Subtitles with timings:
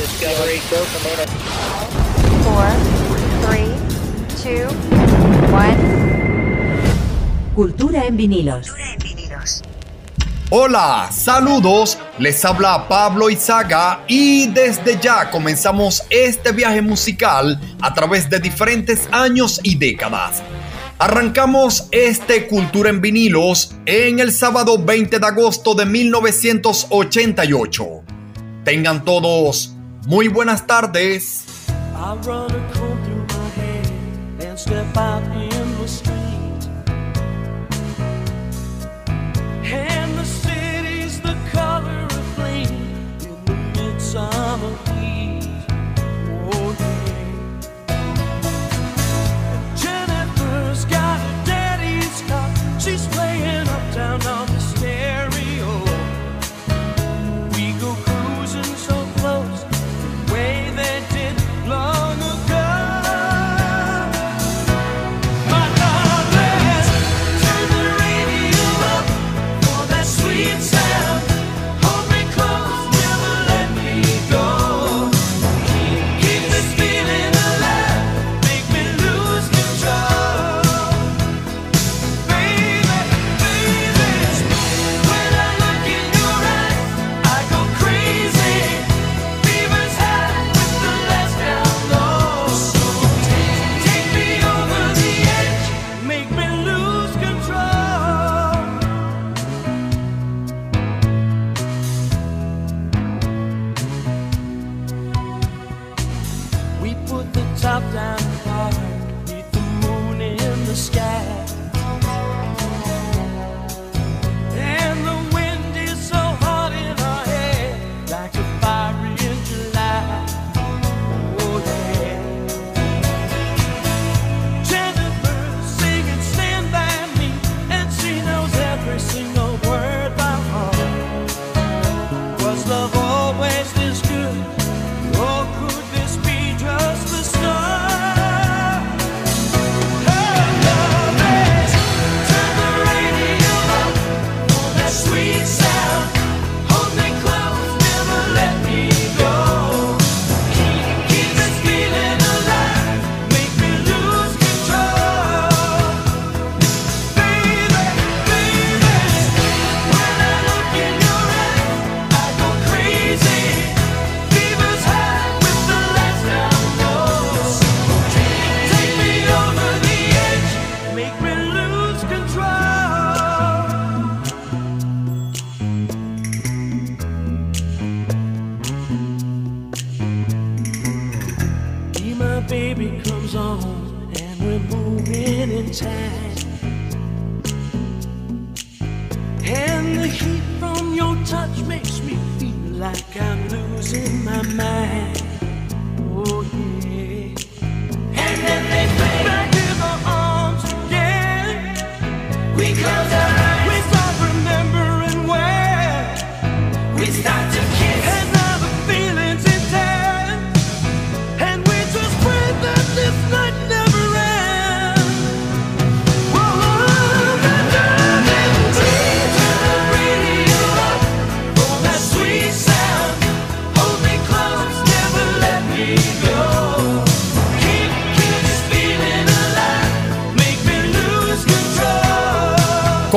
[0.00, 0.78] Discovery, go
[2.42, 2.70] Four,
[3.44, 3.68] three,
[4.42, 4.64] two,
[5.52, 5.76] one.
[7.54, 8.72] Cultura en vinilos.
[10.48, 18.30] Hola, saludos, les habla Pablo Izaga y desde ya comenzamos este viaje musical a través
[18.30, 20.42] de diferentes años y décadas.
[20.98, 27.84] Arrancamos este Cultura en vinilos en el sábado 20 de agosto de 1988.
[28.64, 29.74] Tengan todos
[30.06, 31.44] muy buenas tardes.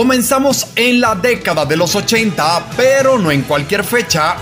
[0.04, 4.36] Comenzamos en la década de los 80, pero no en cualquier fecha.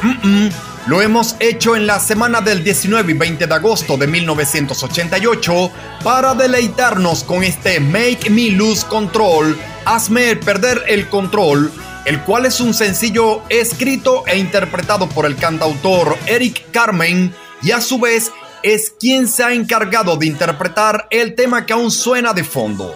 [0.88, 5.72] Lo hemos hecho en la semana del 19 y 20 de agosto de 1988
[6.04, 11.72] para deleitarnos con este Make Me Lose Control, Hazme Perder el Control,
[12.06, 17.82] el cual es un sencillo escrito e interpretado por el cantautor Eric Carmen y a
[17.82, 18.32] su vez
[18.64, 22.96] es quien se ha encargado de interpretar el tema que aún suena de fondo.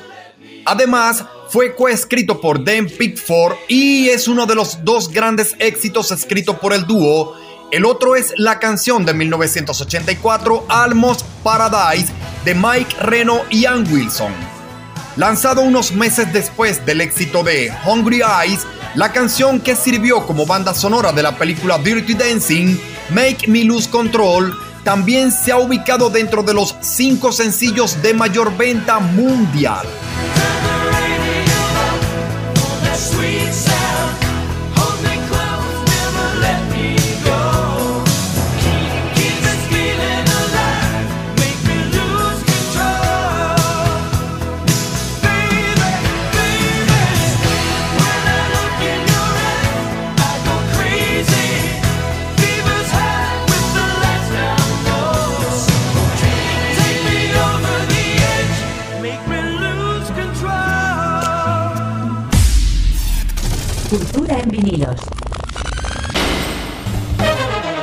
[0.65, 1.25] Además,
[1.55, 6.73] fue coescrito por Dan Pickford y es uno de los dos grandes éxitos escritos por
[6.73, 7.33] el dúo.
[7.71, 12.11] El otro es la canción de 1984 Almost Paradise
[12.43, 14.33] de Mike Reno y Ann Wilson.
[15.15, 20.73] Lanzado unos meses después del éxito de Hungry Eyes, la canción que sirvió como banda
[20.73, 22.77] sonora de la película Dirty Dancing,
[23.11, 24.53] Make Me Lose Control,
[24.83, 29.87] también se ha ubicado dentro de los cinco sencillos de mayor venta mundial.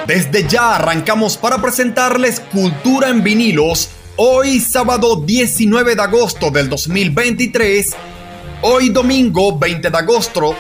[0.06, 3.90] Desde ya arrancamos para presentarles Cultura en vinilos.
[4.16, 7.94] Hoy sábado 19 de agosto del 2023.
[8.62, 10.54] Hoy domingo 20 de agosto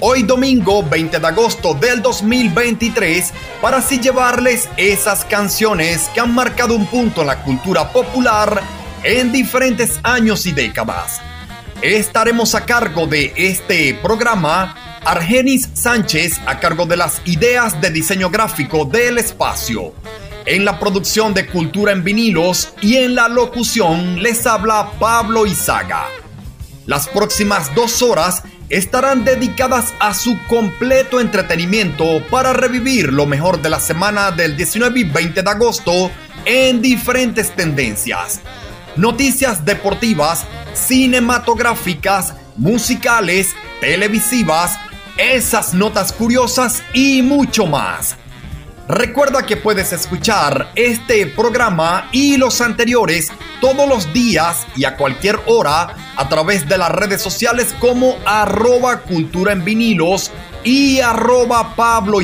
[0.00, 6.74] hoy domingo 20 de agosto del 2023 para así llevarles esas canciones que han marcado
[6.74, 8.62] un punto en la cultura popular
[9.04, 11.20] en diferentes años y décadas.
[11.82, 18.28] Estaremos a cargo de este programa Argenis Sánchez a cargo de las ideas de diseño
[18.28, 19.94] gráfico del espacio.
[20.44, 26.04] En la producción de Cultura en vinilos y en la locución les habla Pablo Izaga.
[26.84, 33.70] Las próximas dos horas estarán dedicadas a su completo entretenimiento para revivir lo mejor de
[33.70, 36.10] la semana del 19 y 20 de agosto
[36.44, 38.42] en diferentes tendencias.
[38.96, 44.78] Noticias deportivas, cinematográficas, musicales, televisivas,
[45.16, 48.16] esas notas curiosas y mucho más.
[48.88, 53.28] Recuerda que puedes escuchar este programa y los anteriores
[53.60, 59.02] todos los días y a cualquier hora a través de las redes sociales como arroba
[59.02, 60.32] cultura en vinilos
[60.64, 62.20] y arroba Pablo.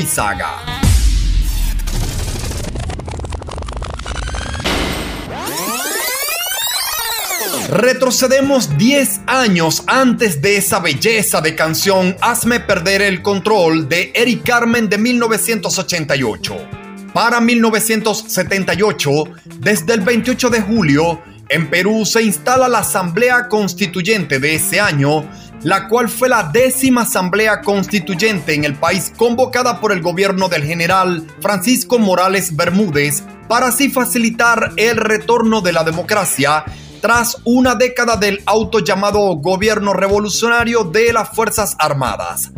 [7.69, 14.43] Retrocedemos 10 años antes de esa belleza de canción Hazme perder el control de Eric
[14.43, 16.55] Carmen de 1988.
[17.13, 19.09] Para 1978,
[19.59, 25.29] desde el 28 de julio, en Perú se instala la Asamblea Constituyente de ese año,
[25.63, 30.63] la cual fue la décima Asamblea Constituyente en el país convocada por el gobierno del
[30.63, 36.63] general Francisco Morales Bermúdez para así facilitar el retorno de la democracia
[37.01, 42.51] tras una década del auto llamado Gobierno Revolucionario de las Fuerzas Armadas.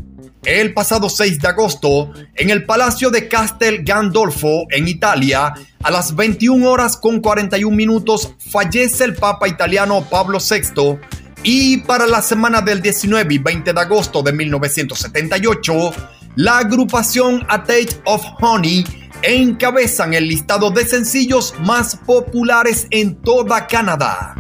[0.44, 5.54] El pasado 6 de agosto, en el Palacio de Castel Gandolfo, en Italia,
[5.84, 10.98] a las 21 horas con 41 minutos, fallece el Papa italiano Pablo VI
[11.44, 15.92] y para la semana del 19 y 20 de agosto de 1978,
[16.36, 17.66] la agrupación A
[18.06, 18.84] of Honey
[19.24, 24.36] encabezan el listado de sencillos más populares en toda Canadá.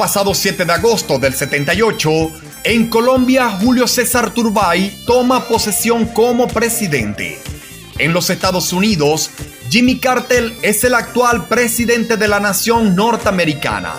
[0.00, 2.10] Pasado 7 de agosto del 78,
[2.64, 7.38] en Colombia Julio César Turbay toma posesión como presidente.
[7.98, 9.30] En los Estados Unidos,
[9.68, 13.92] Jimmy Carter es el actual presidente de la nación norteamericana.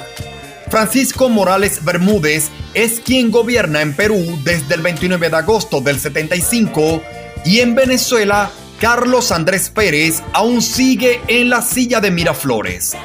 [0.71, 7.03] Francisco Morales Bermúdez es quien gobierna en Perú desde el 29 de agosto del 75
[7.45, 12.97] y en Venezuela Carlos Andrés Pérez aún sigue en la silla de Miraflores.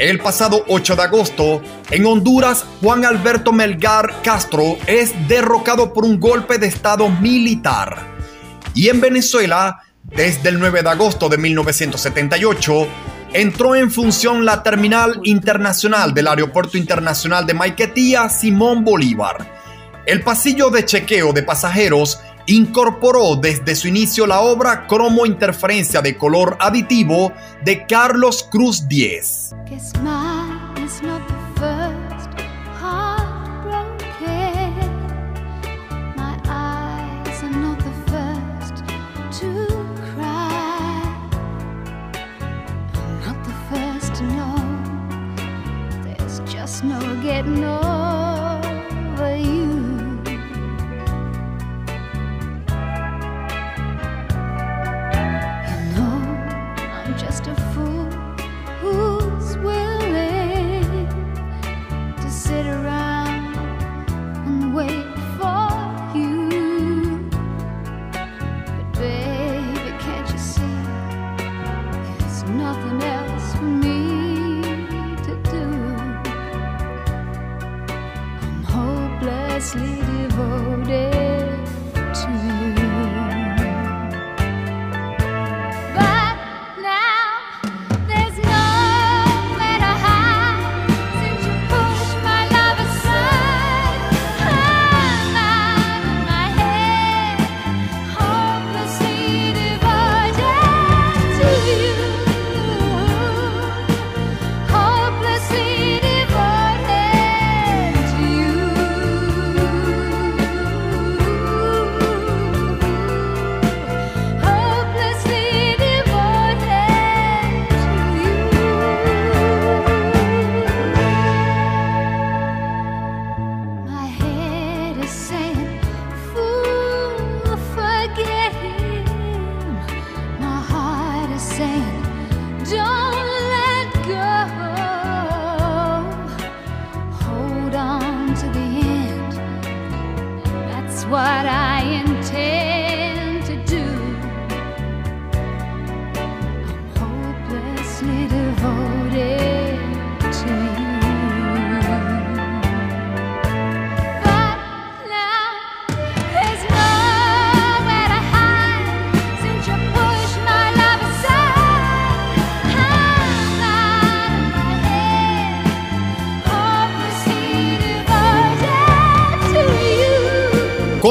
[0.00, 6.18] El pasado 8 de agosto, en Honduras, Juan Alberto Melgar Castro es derrocado por un
[6.18, 7.98] golpe de Estado militar.
[8.74, 12.88] Y en Venezuela, desde el 9 de agosto de 1978,
[13.34, 19.60] entró en función la terminal internacional del Aeropuerto Internacional de Maiquetía Simón Bolívar.
[20.06, 26.16] El pasillo de chequeo de pasajeros incorporó desde su inicio la obra Cromo Interferencia de
[26.16, 27.32] color aditivo
[27.64, 29.54] de Carlos Cruz Diez.
[46.82, 47.99] no getting over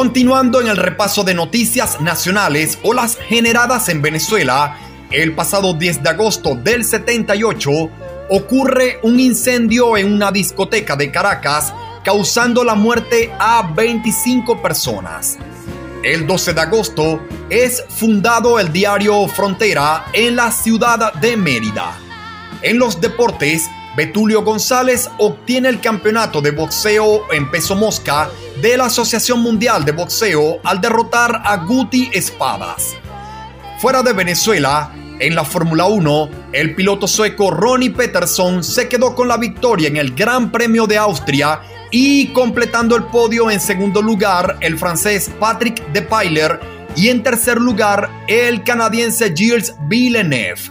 [0.10, 4.76] Continuando en el repaso de noticias nacionales o las generadas en Venezuela,
[5.12, 7.70] el pasado 10 de agosto del 78
[8.32, 11.72] ocurre un incendio en una discoteca de Caracas
[12.04, 15.38] causando la muerte a 25 personas.
[16.02, 21.96] El 12 de agosto es fundado el diario Frontera en la ciudad de Mérida.
[22.64, 28.28] En los deportes, Betulio González obtiene el campeonato de boxeo en peso mosca
[28.62, 32.96] de la Asociación Mundial de Boxeo al derrotar a Guti Espadas.
[33.80, 39.28] Fuera de Venezuela, en la Fórmula 1, el piloto sueco Ronnie Peterson se quedó con
[39.28, 41.62] la victoria en el Gran Premio de Austria
[41.92, 46.60] y completando el podio en segundo lugar el francés Patrick Depailler
[46.96, 50.62] y en tercer lugar el canadiense Gilles Villeneuve.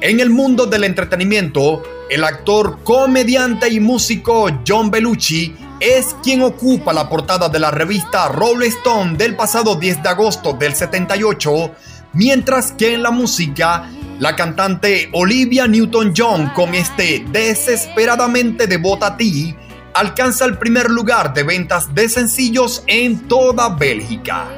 [0.00, 6.92] En el mundo del entretenimiento, el actor, comediante y músico John Belushi es quien ocupa
[6.92, 11.70] la portada de la revista Rolling Stone del pasado 10 de agosto del 78,
[12.12, 13.88] mientras que en la música,
[14.18, 19.54] la cantante Olivia Newton-John con este Desesperadamente devota a ti
[19.94, 24.48] alcanza el primer lugar de ventas de sencillos en toda Bélgica.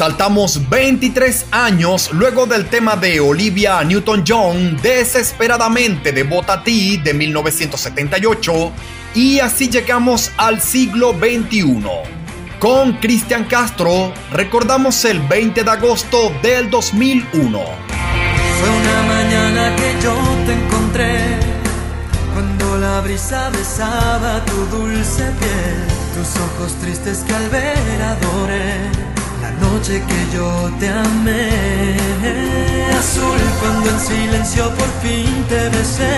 [0.00, 8.72] Saltamos 23 años luego del tema de Olivia Newton-John, Desesperadamente devota a ti de 1978,
[9.14, 11.84] y así llegamos al siglo XXI.
[12.58, 17.58] Con Cristian Castro recordamos el 20 de agosto del 2001.
[17.58, 20.16] Fue una mañana que yo
[20.46, 21.50] te encontré
[22.32, 28.99] cuando la brisa besaba tu dulce piel, tus ojos tristes que al ver adoré,
[29.60, 31.96] noche que yo te amé.
[32.98, 36.16] Azul cuando en silencio por fin te besé,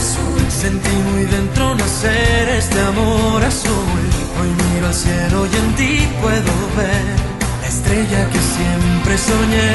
[0.00, 4.00] azul sentí muy dentro nacer este amor azul.
[4.38, 7.04] Hoy miro al cielo y en ti puedo ver
[7.62, 9.72] la estrella que siempre soñé.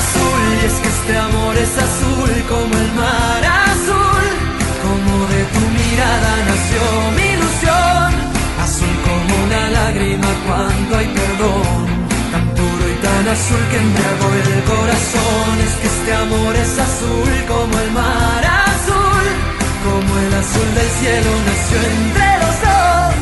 [0.00, 4.26] Azul, y es que este amor es azul como el mar azul.
[4.84, 6.82] Como de tu mirada nació
[7.16, 8.10] mi ilusión.
[8.64, 11.82] Azul como una lágrima cuando hay perdón.
[12.32, 15.52] Tan puro y tan azul que embriagó el corazón.
[15.66, 19.26] Es que este amor es azul como el mar azul.
[19.86, 23.12] Como el azul del cielo nació entre los dos.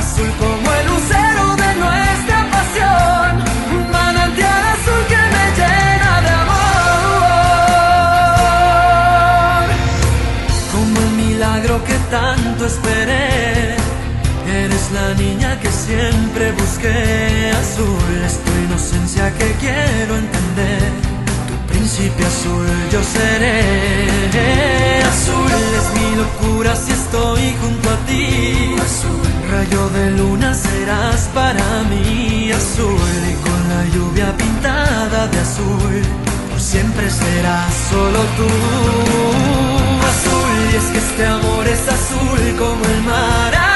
[0.00, 3.30] Azul como el lucero de nuestra pasión.
[3.76, 7.76] Un manantial azul que me llena de amor.
[10.72, 13.76] Como el milagro que tanto esperé.
[14.64, 15.55] Eres la niña
[15.86, 17.52] siempre busqué.
[17.62, 20.82] Azul es tu inocencia que quiero entender.
[21.48, 25.02] Tu príncipe azul yo seré.
[25.14, 28.74] Azul es mi locura si estoy junto a ti.
[28.88, 32.50] Azul, rayo de luna serás para mí.
[32.52, 35.94] Azul y con la lluvia pintada de azul.
[36.50, 38.50] Por siempre serás solo tú.
[40.12, 43.75] Azul y es que este amor es azul como el mar.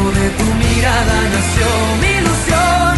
[0.00, 1.66] De tu mirada nació
[2.00, 2.94] mi ilusión.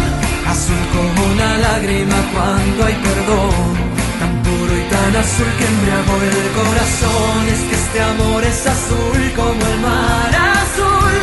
[0.47, 3.71] Azul como una lágrima cuando hay perdón.
[4.19, 7.41] Tan puro y tan azul que embriagó el corazón.
[7.53, 10.31] Es que este amor es azul como el mar
[10.63, 11.15] azul.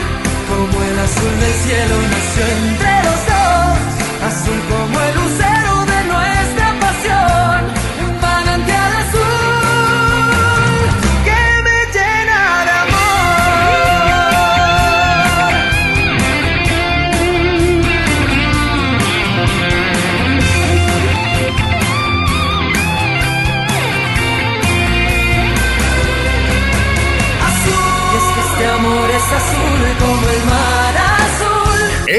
[0.51, 3.77] Como el azul del cielo nació entre los dos.
[4.29, 5.70] Azul como el lucero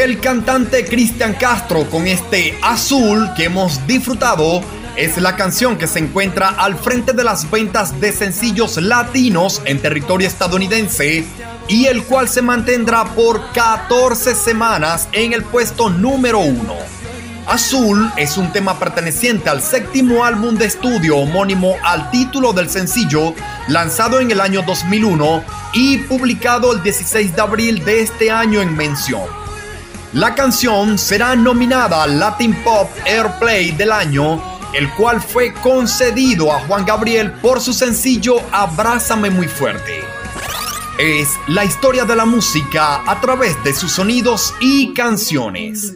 [0.01, 4.63] El cantante Cristian Castro con este azul que hemos disfrutado
[4.95, 9.79] es la canción que se encuentra al frente de las ventas de sencillos latinos en
[9.79, 11.23] territorio estadounidense
[11.67, 16.75] y el cual se mantendrá por 14 semanas en el puesto número 1.
[17.45, 23.35] Azul es un tema perteneciente al séptimo álbum de estudio homónimo al título del sencillo,
[23.67, 28.75] lanzado en el año 2001 y publicado el 16 de abril de este año en
[28.75, 29.40] mención.
[30.13, 34.43] La canción será nominada Latin Pop Airplay del año,
[34.73, 40.01] el cual fue concedido a Juan Gabriel por su sencillo Abrázame muy fuerte.
[40.99, 45.93] Es la historia de la música a través de sus sonidos y canciones.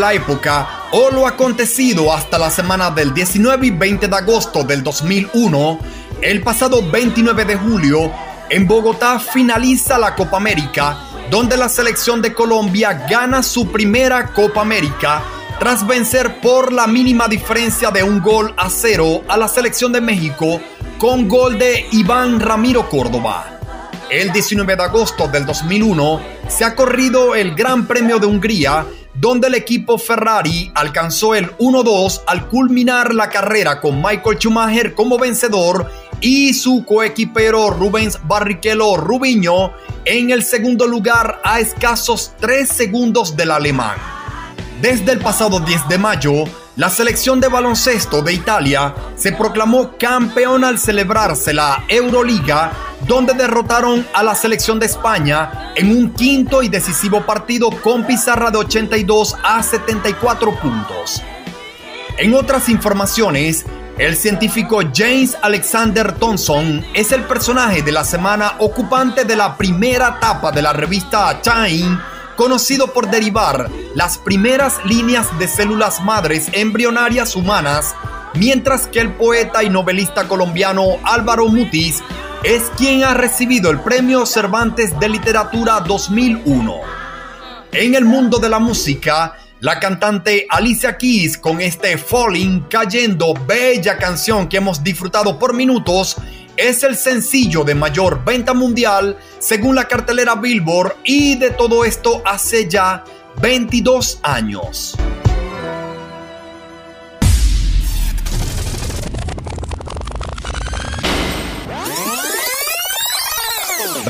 [0.00, 4.82] La época o lo acontecido hasta la semana del 19 y 20 de agosto del
[4.82, 5.78] 2001,
[6.22, 8.10] el pasado 29 de julio,
[8.48, 10.96] en Bogotá finaliza la Copa América,
[11.30, 15.22] donde la selección de Colombia gana su primera Copa América
[15.58, 20.00] tras vencer por la mínima diferencia de un gol a cero a la selección de
[20.00, 20.60] México
[20.96, 23.60] con gol de Iván Ramiro Córdoba.
[24.10, 28.86] El 19 de agosto del 2001 se ha corrido el Gran Premio de Hungría,
[29.20, 35.18] donde el equipo Ferrari alcanzó el 1-2 al culminar la carrera con Michael Schumacher como
[35.18, 35.90] vencedor
[36.22, 39.72] y su coequipero Rubens Barrichello Rubiño
[40.06, 43.98] en el segundo lugar a escasos 3 segundos del alemán.
[44.80, 46.44] Desde el pasado 10 de mayo,
[46.76, 52.72] la selección de baloncesto de Italia se proclamó campeón al celebrarse la Euroliga,
[53.06, 58.50] donde derrotaron a la selección de España en un quinto y decisivo partido con pizarra
[58.50, 61.22] de 82 a 74 puntos.
[62.18, 63.64] En otras informaciones,
[63.98, 70.16] el científico James Alexander Thompson es el personaje de la semana ocupante de la primera
[70.16, 71.98] etapa de la revista Time
[72.36, 77.94] conocido por derivar las primeras líneas de células madres embrionarias humanas,
[78.34, 82.02] mientras que el poeta y novelista colombiano Álvaro Mutis
[82.42, 86.74] es quien ha recibido el Premio Cervantes de Literatura 2001.
[87.72, 93.98] En el mundo de la música, la cantante Alicia Keys con este Falling Cayendo, bella
[93.98, 96.16] canción que hemos disfrutado por minutos,
[96.56, 102.22] es el sencillo de mayor venta mundial según la cartelera Billboard y de todo esto
[102.24, 103.04] hace ya
[103.42, 104.96] 22 años.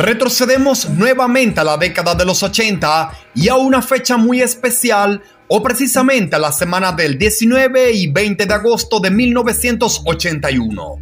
[0.01, 5.63] Retrocedemos nuevamente a la década de los 80 y a una fecha muy especial o
[5.63, 10.99] precisamente a la semana del 19 y 20 de agosto de 1981.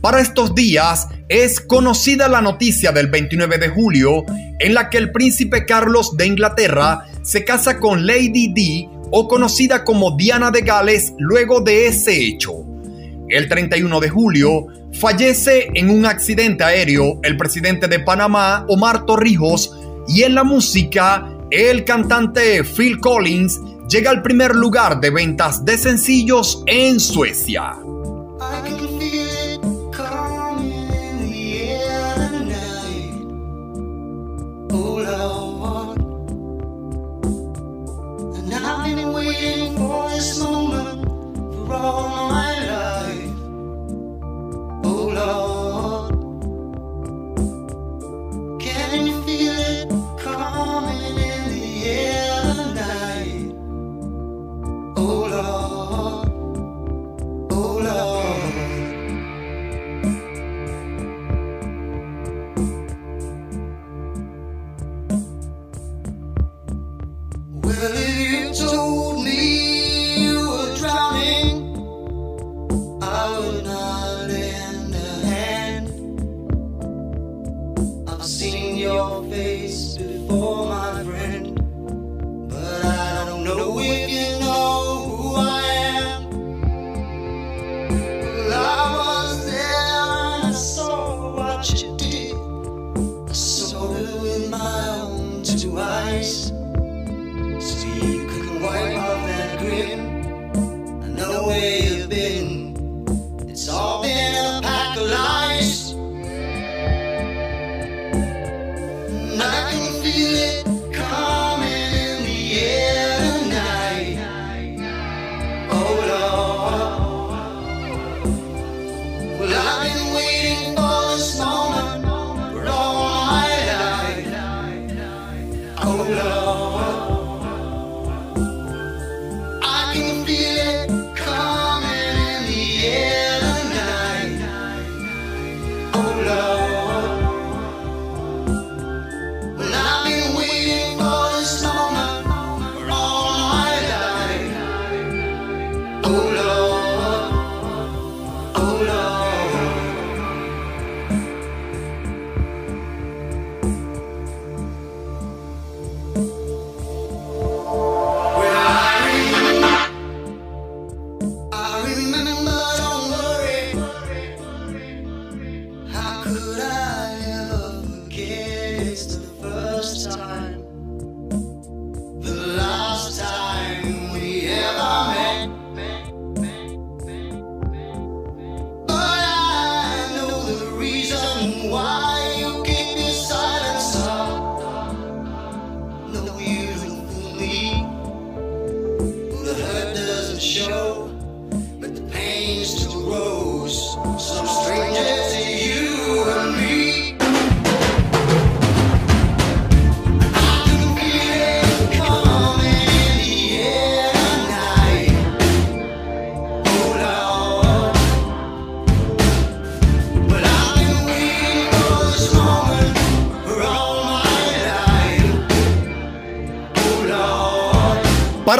[0.00, 4.24] Para estos días es conocida la noticia del 29 de julio
[4.58, 9.84] en la que el príncipe Carlos de Inglaterra se casa con Lady Di o conocida
[9.84, 12.67] como Diana de Gales luego de ese hecho.
[13.28, 19.78] El 31 de julio fallece en un accidente aéreo el presidente de Panamá, Omar Torrijos,
[20.06, 23.60] y en la música, el cantante Phil Collins
[23.90, 27.76] llega al primer lugar de ventas de sencillos en Suecia.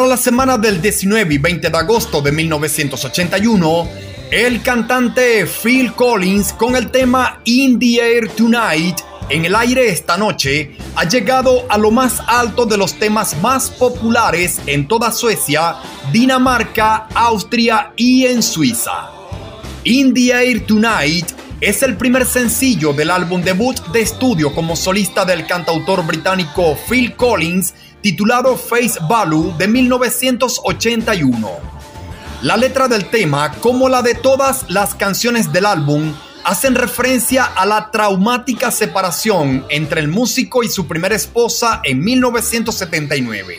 [0.09, 3.89] La semana del 19 y 20 de agosto de 1981,
[4.31, 8.97] el cantante Phil Collins con el tema In the Air Tonight,
[9.29, 13.69] en el aire esta noche, ha llegado a lo más alto de los temas más
[13.69, 15.77] populares en toda Suecia,
[16.11, 19.11] Dinamarca, Austria y en Suiza.
[19.85, 21.27] In the Air Tonight
[21.61, 27.17] es el primer sencillo del álbum debut de estudio como solista del cantautor británico Phil
[27.17, 31.51] Collins, titulado Face Value de 1981.
[32.43, 37.67] La letra del tema, como la de todas las canciones del álbum, hacen referencia a
[37.67, 43.59] la traumática separación entre el músico y su primera esposa en 1979.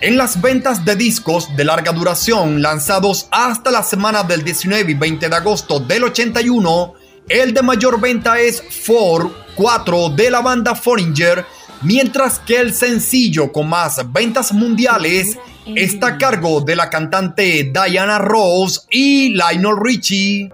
[0.00, 4.94] En las ventas de discos de larga duración lanzados hasta la semana del 19 y
[4.94, 6.94] 20 de agosto del 81,
[7.28, 11.46] el de mayor venta es 4, 4 de la banda Foreigner,
[11.82, 18.18] mientras que el sencillo con más ventas mundiales está a cargo de la cantante Diana
[18.18, 20.50] Ross y Lionel Richie.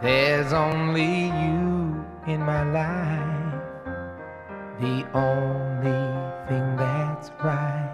[0.00, 3.58] There's only you in my life,
[4.78, 7.88] the only thing that's right.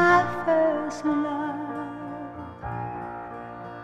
[0.00, 1.49] my first love.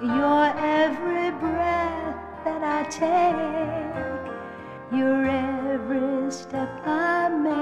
[0.03, 3.35] Your every breath that I take,
[4.93, 7.57] your every step I make.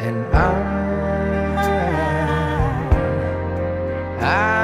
[0.00, 0.48] And I,
[4.20, 4.63] I want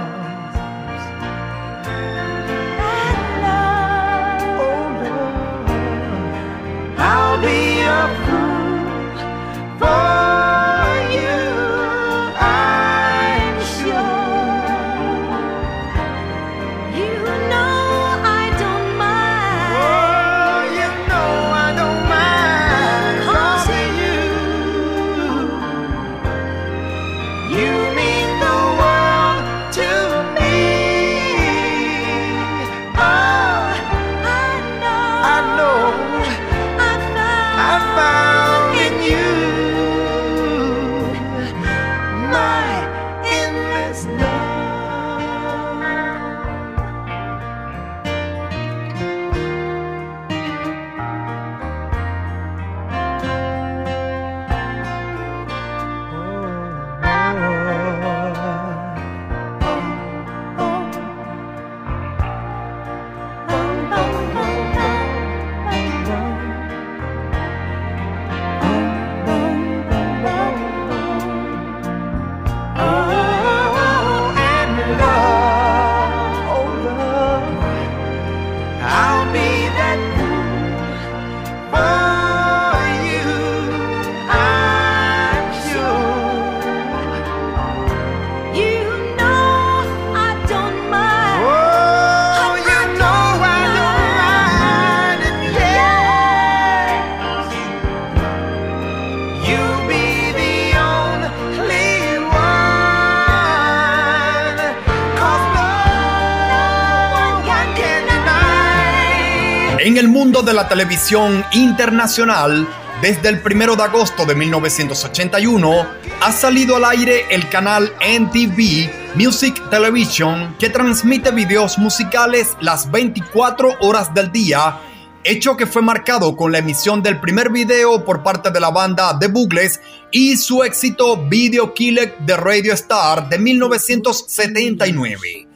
[110.71, 112.65] Televisión internacional,
[113.01, 115.85] desde el 1 de agosto de 1981,
[116.21, 123.79] ha salido al aire el canal NTV Music Television que transmite videos musicales las 24
[123.81, 124.79] horas del día,
[125.25, 129.19] hecho que fue marcado con la emisión del primer video por parte de la banda
[129.19, 135.49] The Bugles y su éxito Video Killer de Radio Star de 1979.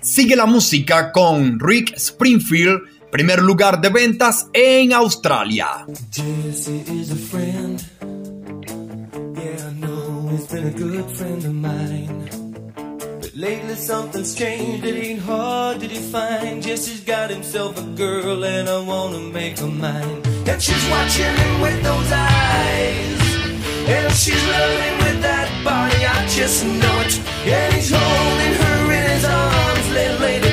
[0.00, 5.86] Sigue la música con Rick Springfield, primer lugar de ventas en Australia.
[13.34, 14.84] Lately something's changed.
[14.84, 16.60] It hard to define.
[16.60, 20.20] Jesse's got himself a girl, and I wanna make her mine.
[20.46, 23.20] And she's watching him with those eyes.
[23.88, 27.14] And she's loving with that body, I just know it.
[27.46, 30.45] And he's holding her in his arms late, late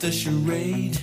[0.00, 0.98] the charade.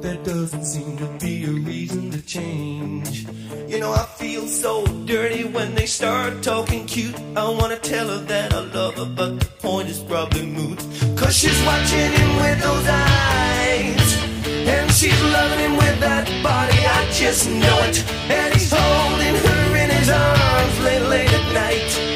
[0.00, 3.26] There doesn't seem to be a reason to change.
[3.66, 7.16] You know, I feel so dirty when they start talking cute.
[7.36, 10.78] I wanna tell her that I love her, but the point is probably moot.
[11.16, 14.08] Cause she's watching him with those eyes.
[14.46, 17.98] And she's loving him with that body, I just know it.
[18.30, 22.09] And he's holding her in his arms late, late at night.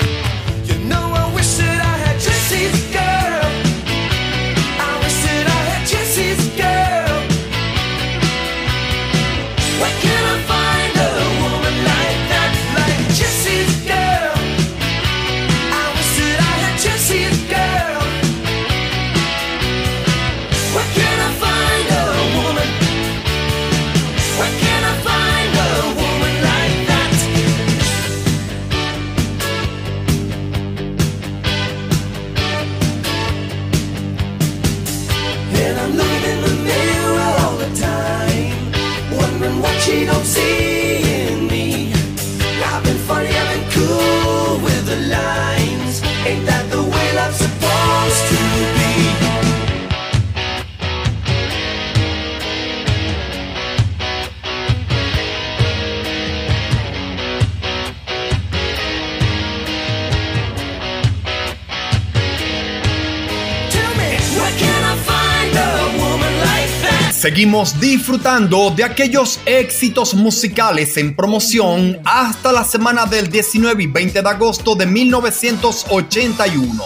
[67.24, 74.20] Seguimos disfrutando de aquellos éxitos musicales en promoción hasta la semana del 19 y 20
[74.20, 76.84] de agosto de 1981.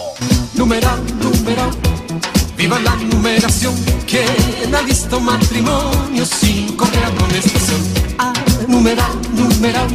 [0.53, 1.71] Numeral, numeral,
[2.55, 3.75] viva la numeración.
[4.07, 7.81] ¿Quién ha visto matrimonio sin correr amonestación?
[8.17, 8.31] Ah,
[8.65, 9.89] numeral, numeral,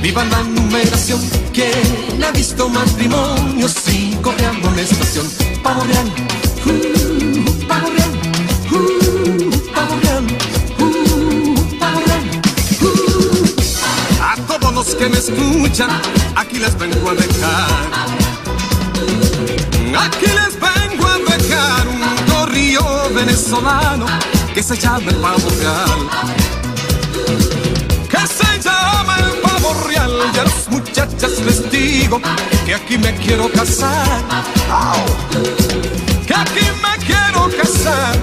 [0.00, 1.20] viva la numeración.
[1.52, 5.26] ¿Quién ha visto matrimonio sin correr amonestación?
[5.64, 6.06] Pavo real,
[6.66, 8.12] uh, pavo real,
[8.70, 9.35] uh,
[14.98, 15.90] que me escuchan,
[16.36, 18.16] aquí les vengo a dejar
[19.98, 22.82] Aquí les vengo a dejar un corrillo
[23.14, 24.06] venezolano
[24.54, 26.08] que se llama el pavo real.
[28.10, 30.12] Que se llama el pavo real.
[30.34, 32.20] Y a las muchachas les digo
[32.64, 34.22] que aquí me quiero casar.
[36.26, 38.16] Que aquí me quiero casar.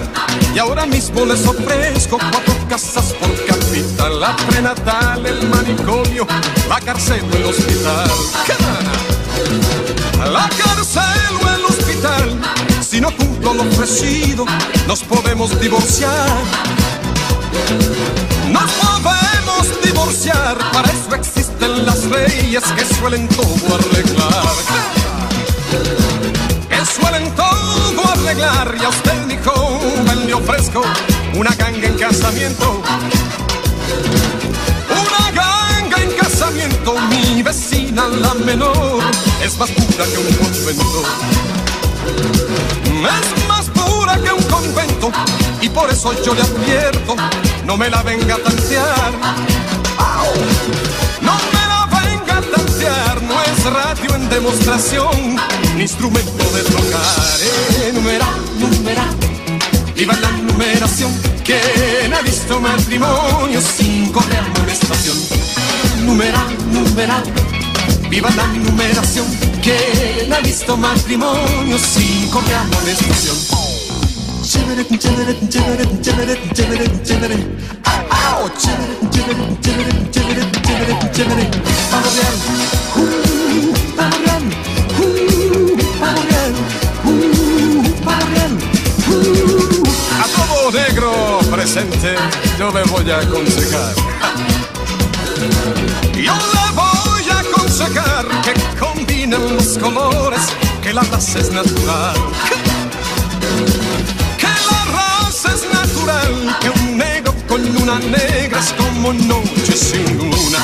[0.54, 4.20] Y ahora mismo les ofrezco cuatro casas por capital.
[4.20, 6.26] La prenatal, el manicomio,
[6.68, 8.10] la cárcel o el hospital.
[10.32, 12.40] La cárcel o el hospital.
[12.86, 14.44] Si no cumplo lo ofrecido,
[14.86, 16.28] nos podemos divorciar.
[18.50, 18.70] Nos
[19.02, 20.58] podemos divorciar.
[20.72, 24.44] Para eso existen las leyes que suelen todo arreglar.
[26.84, 28.74] Suelen todo arreglar.
[28.80, 30.82] Y a usted, mi joven, le ofrezco
[31.34, 32.82] una ganga en casamiento.
[34.90, 39.02] Una ganga en casamiento, mi vecina la menor
[39.42, 41.02] es más pura que un convento.
[43.04, 45.10] Es más pura que un convento
[45.60, 47.16] y por eso yo le advierto,
[47.64, 49.12] no me la venga a tantear.
[51.20, 53.22] No me la venga a tantear,
[53.66, 55.36] es radio en demostración,
[55.78, 57.38] instrumento de tocar.
[57.40, 59.16] Eh, numeral, numeral,
[59.94, 61.10] viva la numeración,
[61.44, 65.16] quien ha visto matrimonio sin correr amonestación.
[66.04, 67.22] Numeral, numeral,
[68.10, 69.26] viva la numeración,
[69.62, 73.36] quien ha visto matrimonio sin correr amonestación.
[74.42, 77.36] chévere, chévere, chévere, chévere, chévere, chévere.
[78.58, 81.50] Chévere, chévere, chévere, chévere, chévere, chévere.
[81.90, 82.34] Pavo real,
[82.96, 83.43] uh,
[90.20, 92.16] A todo negro presente
[92.58, 93.94] yo le voy a aconsejar.
[96.14, 100.40] Yo le voy a aconsejar que combinen los colores,
[100.82, 102.16] que la raza es natural.
[104.38, 110.18] Que la raza es natural, que un negro con luna negra es como noche sin
[110.18, 110.58] luna.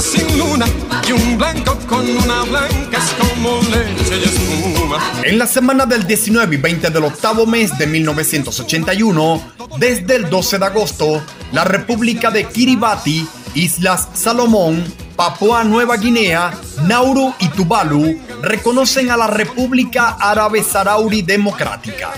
[0.00, 0.64] Sin luna
[1.08, 5.02] y un blanco con luna blanca es como leche y espuma.
[5.24, 9.42] En la semana del 19 y 20 del octavo mes de 1981,
[9.78, 14.84] desde el 12 de agosto, la República de Kiribati, Islas Salomón,
[15.16, 16.52] Papua Nueva Guinea,
[16.84, 22.12] Nauru y Tuvalu reconocen a la República Árabe Saharaui Democrática.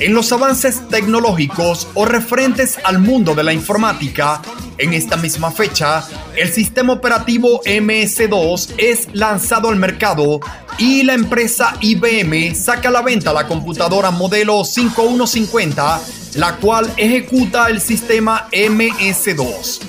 [0.00, 4.40] En los avances tecnológicos o referentes al mundo de la informática,
[4.78, 6.02] en esta misma fecha,
[6.38, 10.40] el sistema operativo MS2 es lanzado al mercado
[10.78, 16.00] y la empresa IBM saca a la venta la computadora modelo 5150,
[16.36, 19.80] la cual ejecuta el sistema MS2.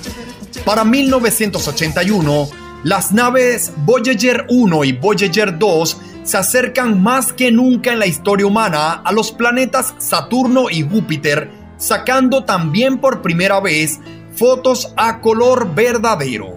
[0.65, 2.49] Para 1981,
[2.83, 8.45] las naves Voyager 1 y Voyager 2 se acercan más que nunca en la historia
[8.45, 13.99] humana a los planetas Saturno y Júpiter, sacando también por primera vez
[14.35, 16.55] fotos a color verdadero.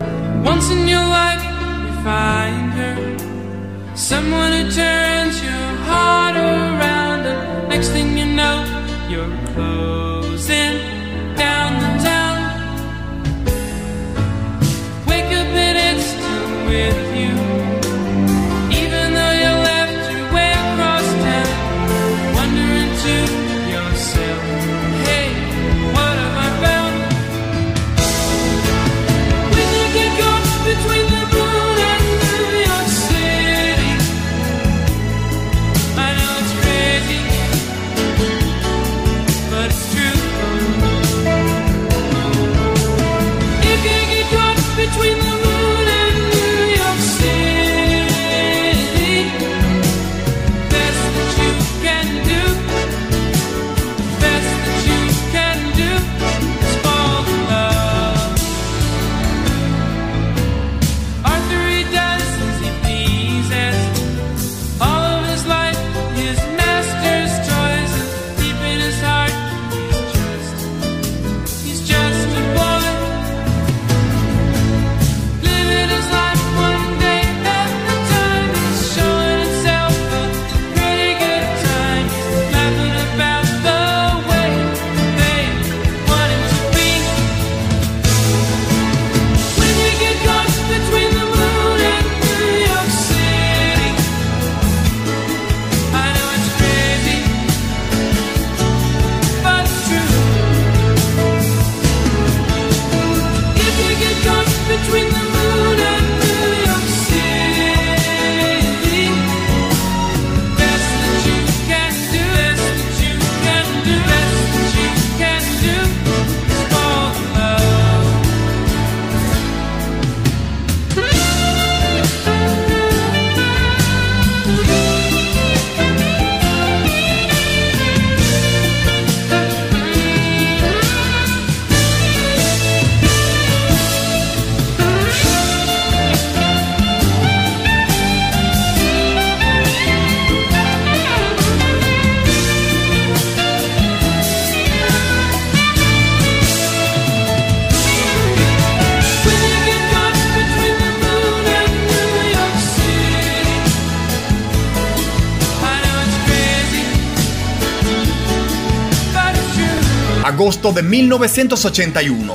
[160.44, 162.34] De 1981.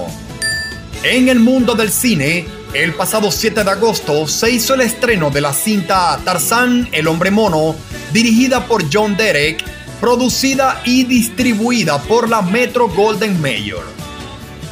[1.04, 5.42] En el mundo del cine, el pasado 7 de agosto se hizo el estreno de
[5.42, 7.76] la cinta Tarzán el hombre mono,
[8.12, 9.64] dirigida por John Derek,
[10.02, 13.84] producida y distribuida por la Metro Golden Mayer.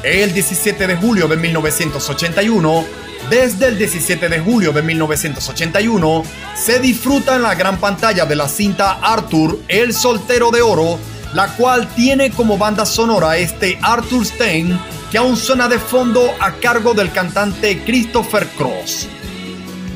[0.01, 2.85] El 17 de julio de 1981,
[3.29, 6.23] desde el 17 de julio de 1981,
[6.55, 10.97] se disfruta en la gran pantalla de la cinta Arthur, el soltero de oro,
[11.33, 14.79] la cual tiene como banda sonora este Arthur Stein,
[15.11, 19.07] que aún suena de fondo a cargo del cantante Christopher Cross.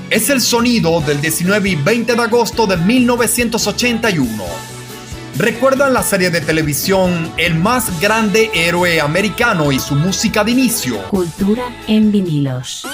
[0.09, 4.43] es el sonido del 19 y 20 de agosto de 1981.
[5.37, 11.01] ¿Recuerdan la serie de televisión El más grande héroe americano y su música de inicio?
[11.09, 12.85] Cultura en vinilos.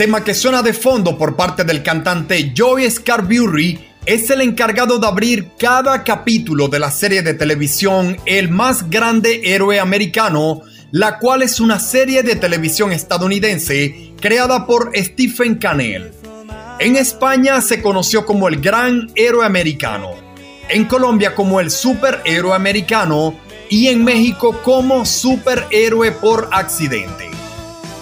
[0.00, 5.06] Tema que suena de fondo por parte del cantante Joey Scarbury es el encargado de
[5.06, 11.42] abrir cada capítulo de la serie de televisión El más grande héroe americano, la cual
[11.42, 16.12] es una serie de televisión estadounidense creada por Stephen Cannell.
[16.78, 20.12] En España se conoció como el Gran Héroe Americano,
[20.70, 23.38] en Colombia como el Superhéroe Americano
[23.68, 27.39] y en México como Superhéroe por Accidente.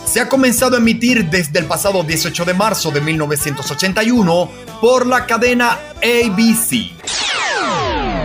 [0.08, 4.50] Se ha comenzado a emitir desde el pasado 18 de marzo de 1981
[4.80, 6.92] por la cadena ABC.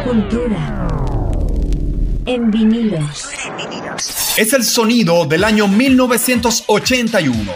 [0.05, 0.88] Cultura
[2.25, 3.27] en vinilos.
[4.38, 7.51] Es el sonido del año 1981.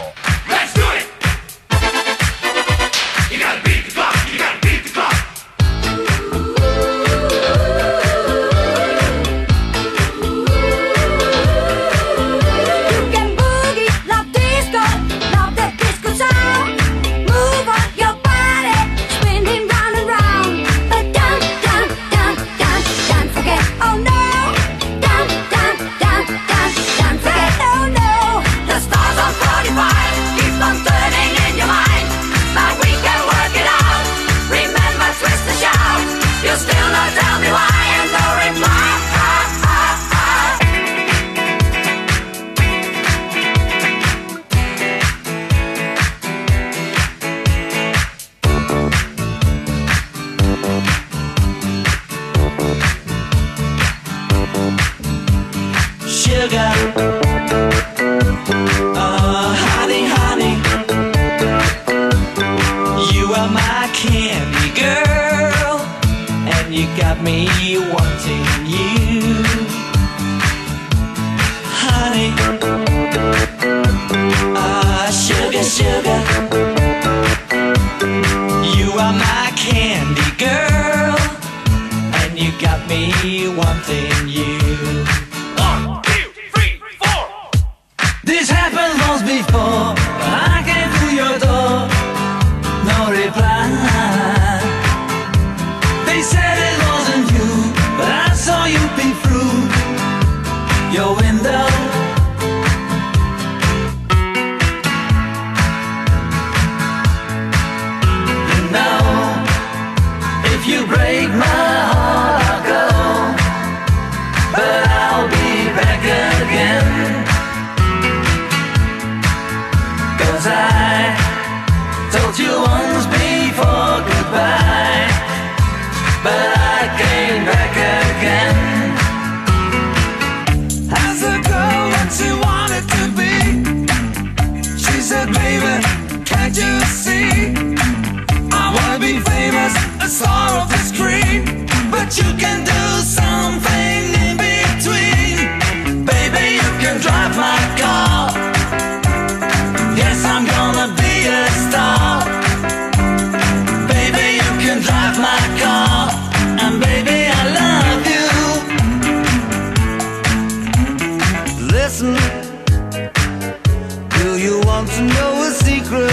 [164.38, 166.12] You want to know a secret?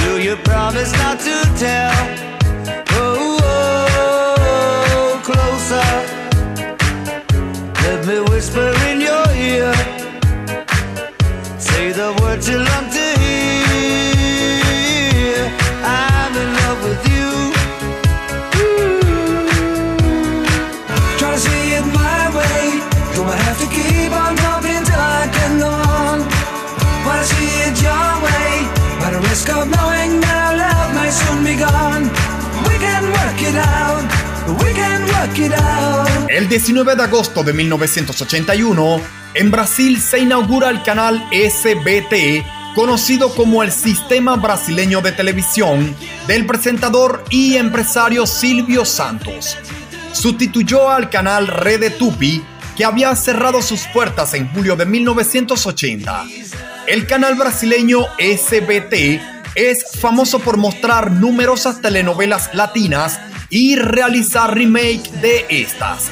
[0.00, 2.29] Do you promise not to tell?
[36.28, 39.00] El 19 de agosto de 1981,
[39.34, 45.94] en Brasil se inaugura el canal SBT, conocido como el Sistema Brasileño de Televisión,
[46.26, 49.56] del presentador y empresario Silvio Santos.
[50.12, 52.42] Sustituyó al canal Rede Tupi,
[52.76, 56.24] que había cerrado sus puertas en julio de 1980.
[56.86, 65.46] El canal brasileño SBT es famoso por mostrar numerosas telenovelas latinas y realizar remake de
[65.48, 66.10] estas.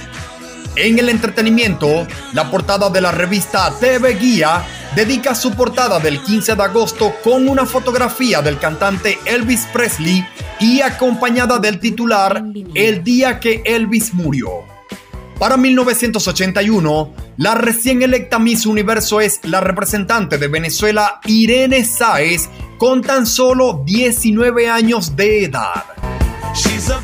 [0.76, 4.64] En el entretenimiento, la portada de la revista TV Guía
[4.94, 10.26] dedica su portada del 15 de agosto con una fotografía del cantante Elvis Presley
[10.60, 14.64] y acompañada del titular El día que Elvis murió.
[15.38, 22.48] Para 1981, la recién electa Miss Universo es la representante de Venezuela Irene Sáez
[22.78, 25.84] con tan solo 19 años de edad.
[26.54, 27.00] She's a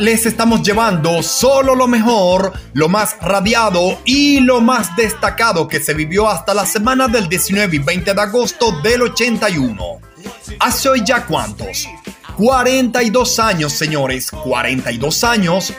[0.00, 5.94] les estamos llevando solo lo mejor, lo más radiado y lo más destacado que se
[5.94, 10.00] vivió hasta la semana del 19 y 20 de agosto del 81.
[10.60, 11.88] ¿Hace hoy ya cuántos?
[12.36, 15.74] 42 años, señores, 42 años.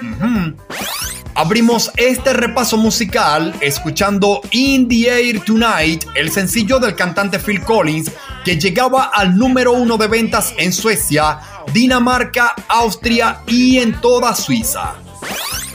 [1.35, 8.11] Abrimos este repaso musical escuchando In the Air Tonight, el sencillo del cantante Phil Collins,
[8.43, 11.39] que llegaba al número uno de ventas en Suecia,
[11.73, 14.95] Dinamarca, Austria y en toda Suiza.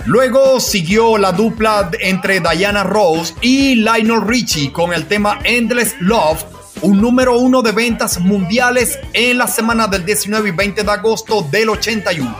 [0.06, 6.44] Luego siguió la dupla entre Diana Rose y Lionel Richie con el tema Endless Love,
[6.82, 11.46] un número uno de ventas mundiales en la semana del 19 y 20 de agosto
[11.50, 12.36] del 81.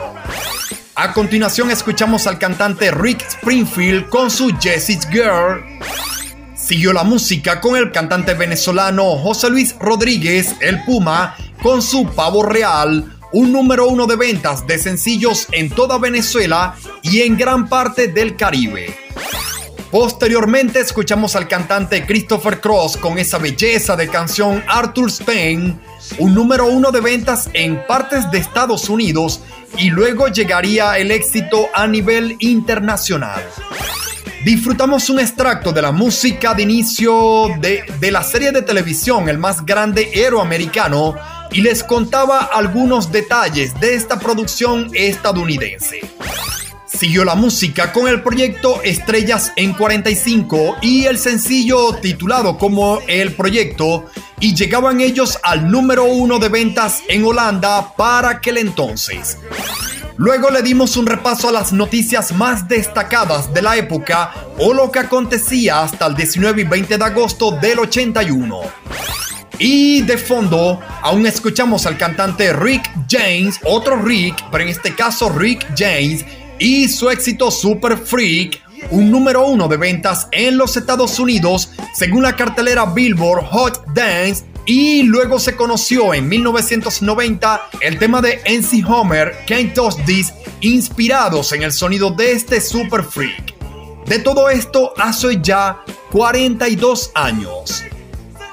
[0.97, 5.65] A continuación escuchamos al cantante Rick Springfield con su Jessie's Girl.
[6.55, 12.43] Siguió la música con el cantante venezolano José Luis Rodríguez, el Puma, con su Pavo
[12.43, 18.07] Real, un número uno de ventas de sencillos en toda Venezuela y en gran parte
[18.07, 18.97] del Caribe.
[19.91, 25.81] Posteriormente escuchamos al cantante Christopher Cross con esa belleza de canción Arthur Spain,
[26.19, 29.41] un número uno de ventas en partes de Estados Unidos
[29.79, 33.43] y luego llegaría el éxito a nivel internacional.
[34.45, 39.39] Disfrutamos un extracto de la música de inicio de, de la serie de televisión El
[39.39, 41.17] más grande héroe americano
[41.55, 46.01] y les contaba algunos detalles de esta producción estadounidense.
[46.85, 53.35] Siguió la música con el proyecto Estrellas en 45 y el sencillo titulado como El
[53.35, 54.07] Proyecto
[54.41, 59.39] y llegaban ellos al número uno de ventas en Holanda para aquel entonces.
[60.17, 64.91] Luego le dimos un repaso a las noticias más destacadas de la época o lo
[64.91, 68.61] que acontecía hasta el 19 y 20 de agosto del 81.
[69.59, 75.29] Y de fondo, aún escuchamos al cantante Rick James, otro Rick, pero en este caso
[75.31, 76.25] Rick James,
[76.59, 82.23] y su éxito Super Freak, un número uno de ventas en los Estados Unidos, según
[82.23, 88.89] la cartelera Billboard Hot Dance, y luego se conoció en 1990 el tema de NC
[88.89, 93.55] Homer, Can't Touch This, inspirados en el sonido de este Super Freak.
[94.07, 97.85] De todo esto hace ya 42 años.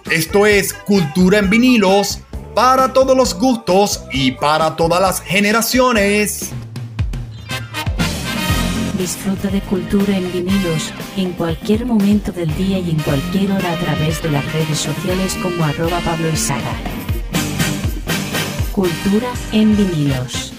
[0.09, 2.19] Esto es Cultura en vinilos
[2.55, 6.51] para todos los gustos y para todas las generaciones.
[8.97, 13.79] Disfruta de cultura en vinilos en cualquier momento del día y en cualquier hora a
[13.79, 16.75] través de las redes sociales como arroba Pablo Izaga.
[18.71, 20.50] Cultura en vinilos.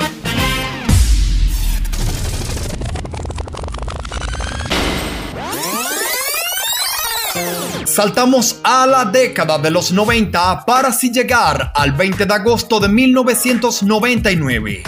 [7.92, 12.88] Saltamos a la década de los 90 para así llegar al 20 de agosto de
[12.88, 14.82] 1999.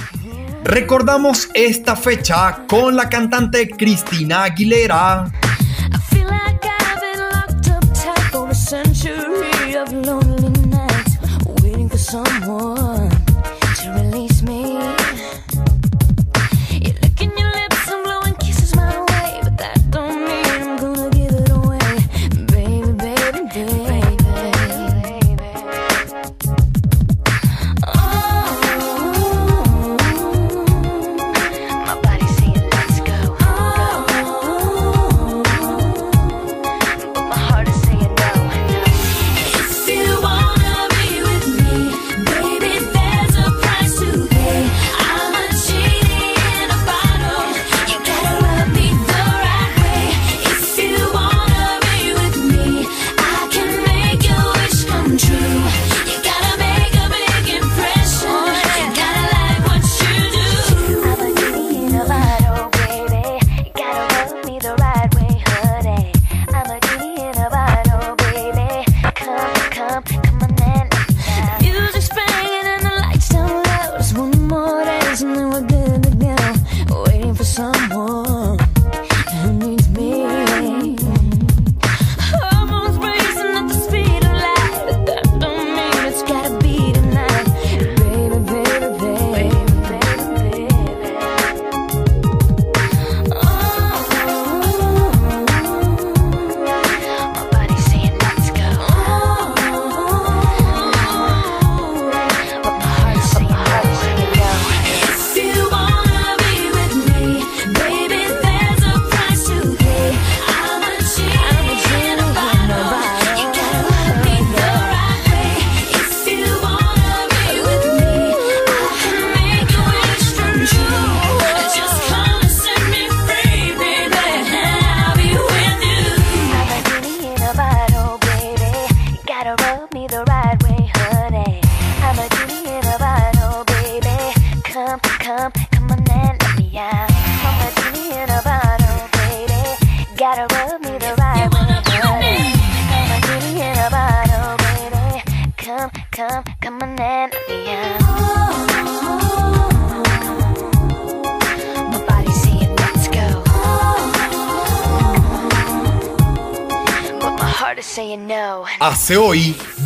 [0.64, 5.30] Recordamos esta fecha con la cantante Cristina Aguilera.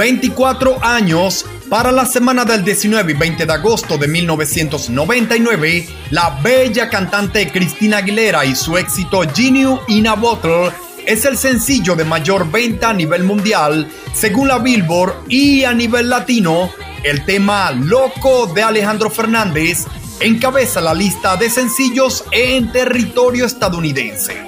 [0.08, 6.88] 24 años, para la semana del 19 y 20 de agosto de 1999, la bella
[6.88, 10.72] cantante Cristina Aguilera y su éxito Genie in a Bottle
[11.04, 16.08] es el sencillo de mayor venta a nivel mundial, según la Billboard, y a nivel
[16.08, 16.70] latino,
[17.04, 19.84] el tema Loco de Alejandro Fernández
[20.20, 24.47] encabeza la lista de sencillos en territorio estadounidense.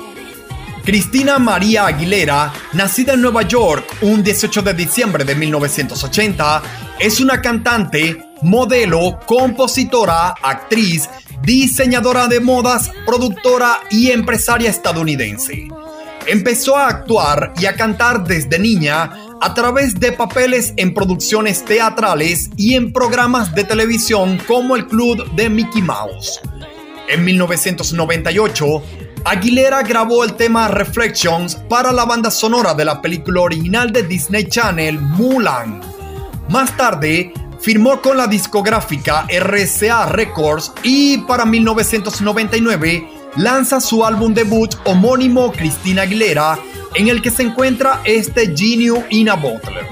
[0.91, 6.63] Cristina María Aguilera, nacida en Nueva York un 18 de diciembre de 1980,
[6.99, 11.09] es una cantante, modelo, compositora, actriz,
[11.43, 15.69] diseñadora de modas, productora y empresaria estadounidense.
[16.27, 22.51] Empezó a actuar y a cantar desde niña a través de papeles en producciones teatrales
[22.57, 26.41] y en programas de televisión como el Club de Mickey Mouse.
[27.09, 28.83] En 1998,
[29.31, 34.49] Aguilera grabó el tema Reflections para la banda sonora de la película original de Disney
[34.49, 35.81] Channel Mulan.
[36.49, 44.75] Más tarde, firmó con la discográfica RCA Records y para 1999 lanza su álbum debut
[44.85, 46.59] homónimo Cristina Aguilera,
[46.97, 49.87] en el que se encuentra este Geniu in a Bottle.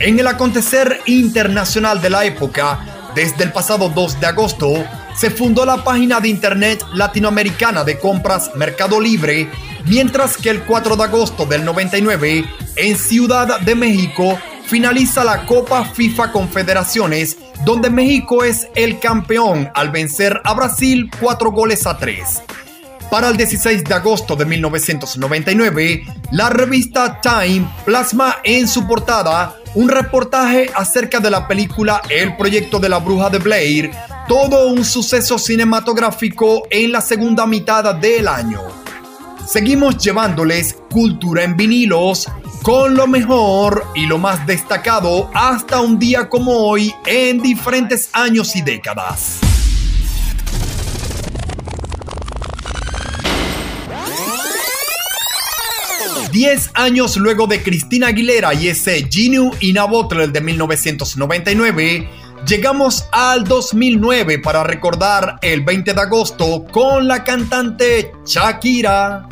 [0.00, 4.84] En el acontecer internacional de la época, desde el pasado 2 de agosto,
[5.18, 9.50] se fundó la página de internet latinoamericana de compras Mercado Libre,
[9.86, 12.44] mientras que el 4 de agosto del 99,
[12.76, 19.90] en Ciudad de México, finaliza la Copa FIFA Confederaciones, donde México es el campeón al
[19.90, 22.42] vencer a Brasil 4 goles a 3.
[23.10, 29.88] Para el 16 de agosto de 1999, la revista Time plasma en su portada un
[29.88, 33.90] reportaje acerca de la película El proyecto de la bruja de Blair,
[34.28, 38.60] todo un suceso cinematográfico en la segunda mitad del año.
[39.46, 42.28] Seguimos llevándoles cultura en vinilos
[42.62, 48.54] con lo mejor y lo más destacado hasta un día como hoy en diferentes años
[48.54, 49.38] y décadas.
[56.30, 62.08] Diez años luego de Cristina Aguilera y ese Genu in a de 1999,
[62.46, 69.26] llegamos al 2009 para recordar el 20 de agosto con la cantante Shakira.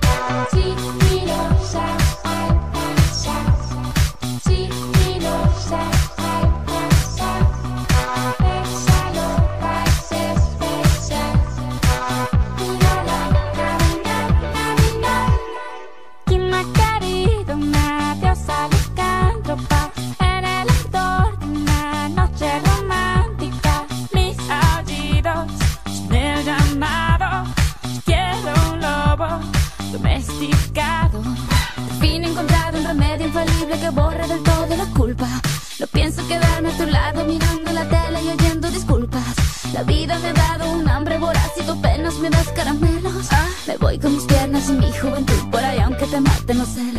[42.31, 43.29] Me das caramelos.
[43.67, 46.96] Me voy con mis piernas y mi juventud por ahí aunque te maten los celos.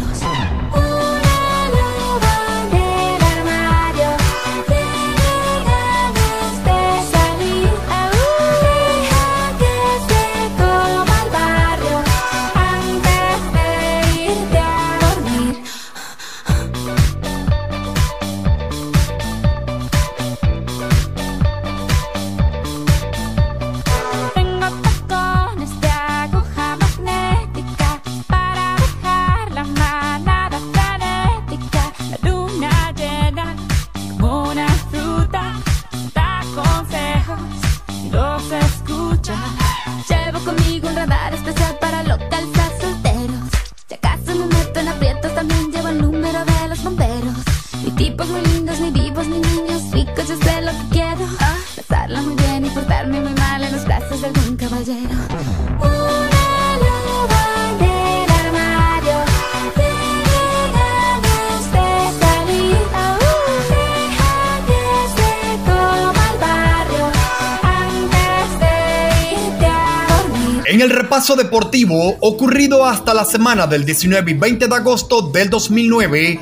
[72.21, 76.39] Ocurrido hasta la semana del 19 y 20 de agosto del 2009,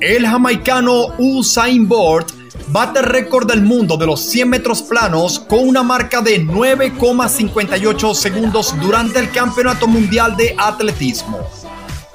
[0.00, 2.32] el jamaicano Usain Bolt
[2.68, 8.74] bate récord del mundo de los 100 metros planos con una marca de 9,58 segundos
[8.80, 11.38] durante el Campeonato Mundial de Atletismo.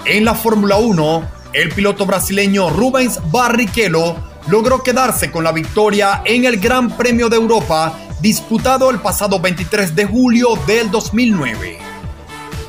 [0.05, 1.23] En la Fórmula 1,
[1.53, 4.15] el piloto brasileño Rubens Barrichello
[4.47, 9.95] logró quedarse con la victoria en el Gran Premio de Europa disputado el pasado 23
[9.95, 11.82] de julio del 2009.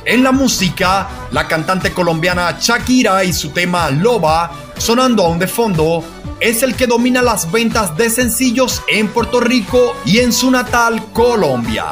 [0.05, 6.03] En la música, la cantante colombiana Shakira y su tema Loba, sonando aún de fondo,
[6.39, 11.03] es el que domina las ventas de sencillos en Puerto Rico y en su natal
[11.11, 11.85] Colombia.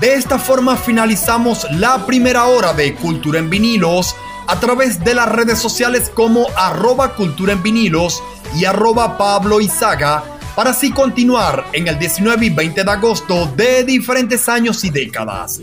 [0.00, 4.14] De esta forma finalizamos la primera hora de Cultura en Vinilos
[4.46, 8.22] a través de las redes sociales como arroba cultura en vinilos
[8.54, 10.22] y arroba Pablo Izaga
[10.54, 15.60] para así continuar en el 19 y 20 de agosto de diferentes años y décadas.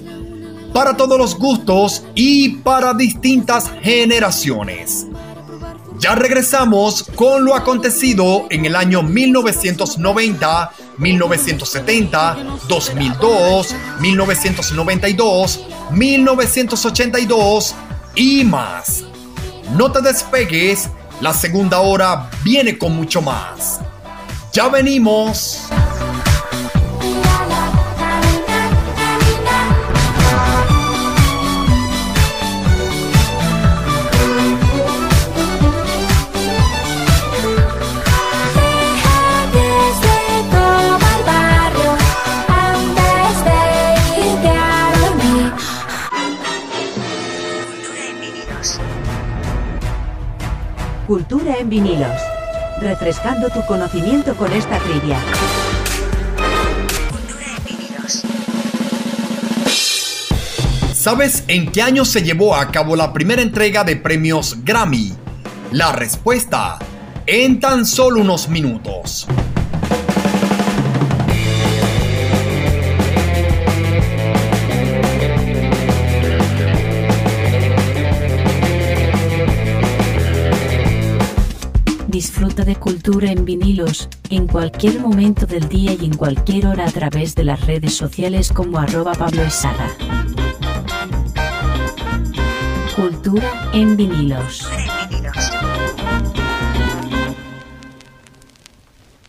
[0.76, 5.08] Para todos los gustos y para distintas generaciones.
[6.00, 17.76] Ya regresamos con lo acontecido en el año 1990, 1970, 2002, 1992, 1982
[18.16, 19.06] y más.
[19.78, 20.90] No te despegues,
[21.22, 23.80] la segunda hora viene con mucho más.
[24.52, 25.65] Ya venimos.
[51.08, 52.20] Cultura en vinilos.
[52.82, 55.20] Refrescando tu conocimiento con esta trivia.
[60.94, 65.14] ¿Sabes en qué año se llevó a cabo la primera entrega de premios Grammy?
[65.72, 66.80] La respuesta
[67.28, 69.28] en tan solo unos minutos.
[82.56, 86.92] Disfruta de cultura en vinilos, en cualquier momento del día y en cualquier hora a
[86.92, 89.94] través de las redes sociales como arroba Pablo Izaga.
[92.96, 94.66] Cultura en vinilos.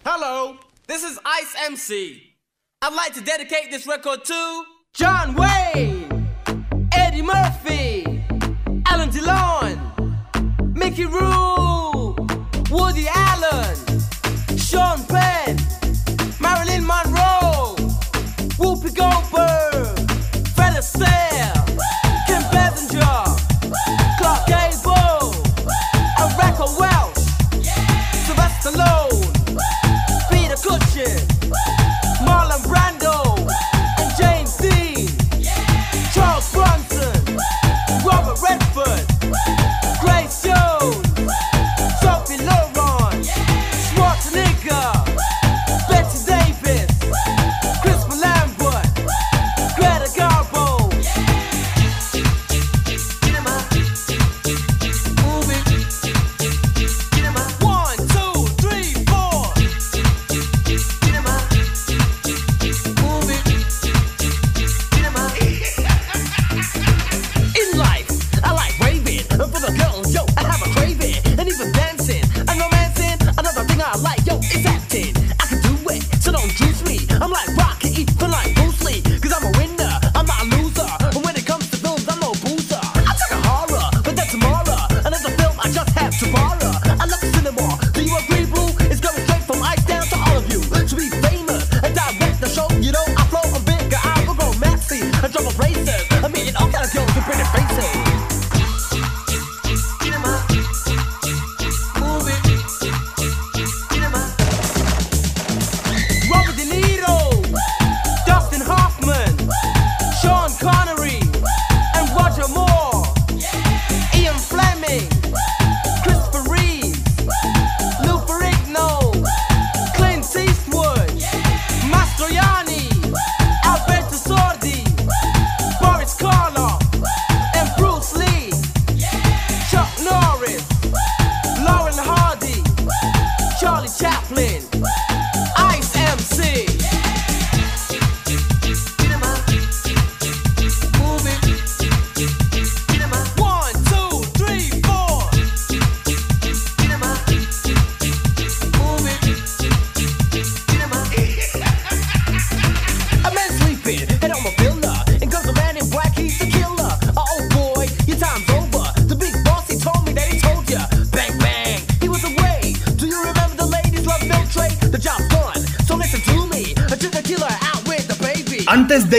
[0.04, 2.36] Hello, this is Ice MC.
[2.82, 4.64] I'd like to dedicate this record to
[4.94, 6.28] John Wayne,
[6.92, 8.04] Eddie Murphy,
[8.86, 9.80] Alan DeLon,
[10.74, 11.85] Mickey Rule,
[12.70, 13.76] Woody Allen,
[14.56, 15.56] Sean Penn,
[16.40, 17.76] Marilyn Monroe,
[18.58, 19.96] Whoopi Goldberg,
[20.54, 21.25] Fred Astaire,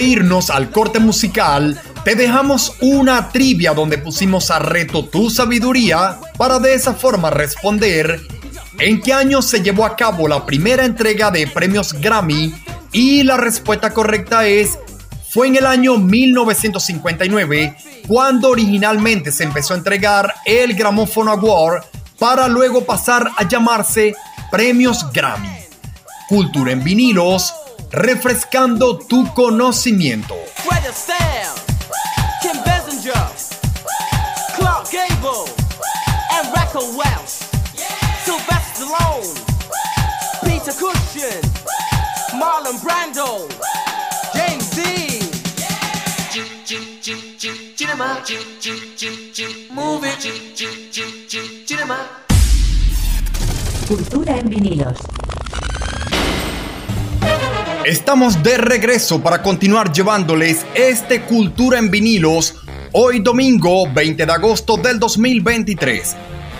[0.01, 6.59] irnos al corte musical, te dejamos una trivia donde pusimos a reto tu sabiduría para
[6.59, 8.21] de esa forma responder
[8.79, 12.53] en qué año se llevó a cabo la primera entrega de premios Grammy
[12.91, 14.77] y la respuesta correcta es
[15.29, 17.75] fue en el año 1959
[18.07, 21.83] cuando originalmente se empezó a entregar el Gramophone Award
[22.17, 24.15] para luego pasar a llamarse
[24.49, 25.49] Premios Grammy.
[26.29, 27.53] Cultura en vinilos,
[27.91, 30.35] refrescando tu conocimiento.
[30.55, 31.51] Fred Astaire,
[32.41, 32.61] Kim
[57.87, 62.55] Estamos de regreso para continuar llevándoles este Cultura en vinilos
[62.91, 66.13] hoy domingo 20 de agosto del 2023.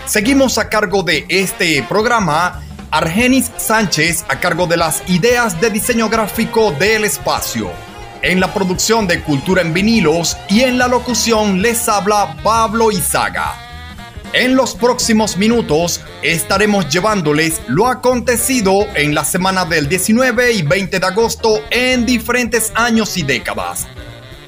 [0.06, 6.08] Seguimos a cargo de este programa Argenis Sánchez a cargo de las ideas de diseño
[6.08, 7.70] gráfico del espacio.
[8.22, 13.67] En la producción de Cultura en vinilos y en la locución les habla Pablo Izaga.
[14.34, 21.00] En los próximos minutos estaremos llevándoles lo acontecido en la semana del 19 y 20
[21.00, 23.86] de agosto en diferentes años y décadas.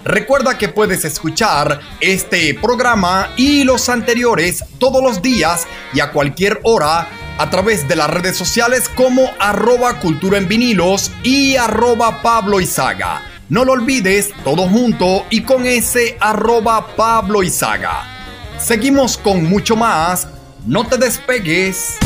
[0.05, 6.61] Recuerda que puedes escuchar este programa y los anteriores todos los días y a cualquier
[6.65, 7.09] hora
[7.39, 12.59] a través de las redes sociales como arroba cultura en vinilos y arroba Pablo.
[13.49, 17.43] No lo olvides, todo junto y con ese arroba Pablo.
[18.63, 20.29] Seguimos con mucho más,
[20.67, 21.97] no te despegues.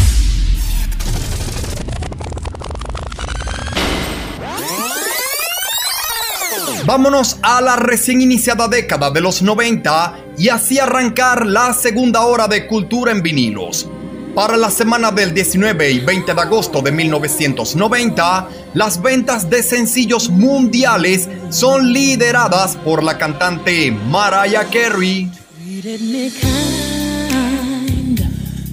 [6.87, 12.47] Vámonos a la recién iniciada década de los 90 y así arrancar la segunda hora
[12.47, 13.89] de Cultura en vinilos.
[14.35, 20.29] Para la semana del 19 y 20 de agosto de 1990, las ventas de sencillos
[20.29, 25.44] mundiales son lideradas por la cantante Mariah Carey.
[25.85, 28.19] Treated me kind,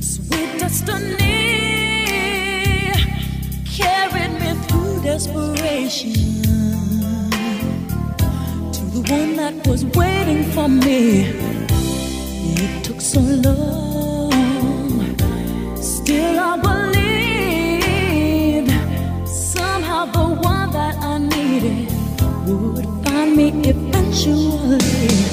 [0.02, 1.28] sweet destiny,
[3.66, 6.14] carried me through desperation
[8.72, 11.26] to the one that was waiting for me.
[12.56, 14.32] It took so long,
[15.82, 16.56] still I
[18.56, 18.72] believed
[19.28, 21.92] somehow the one that I needed
[22.48, 25.31] would find me eventually.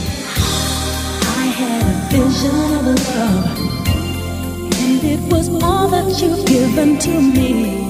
[2.11, 3.59] Vision of love,
[4.81, 7.88] and it was all that you've given to me.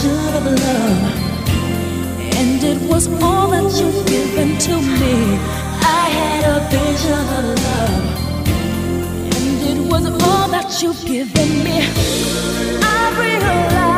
[0.00, 1.02] A vision of love,
[2.36, 5.38] and it was all that you've given to me.
[5.82, 8.04] I had a vision of love,
[9.36, 11.82] and it was all that you've given me.
[12.82, 13.89] I realized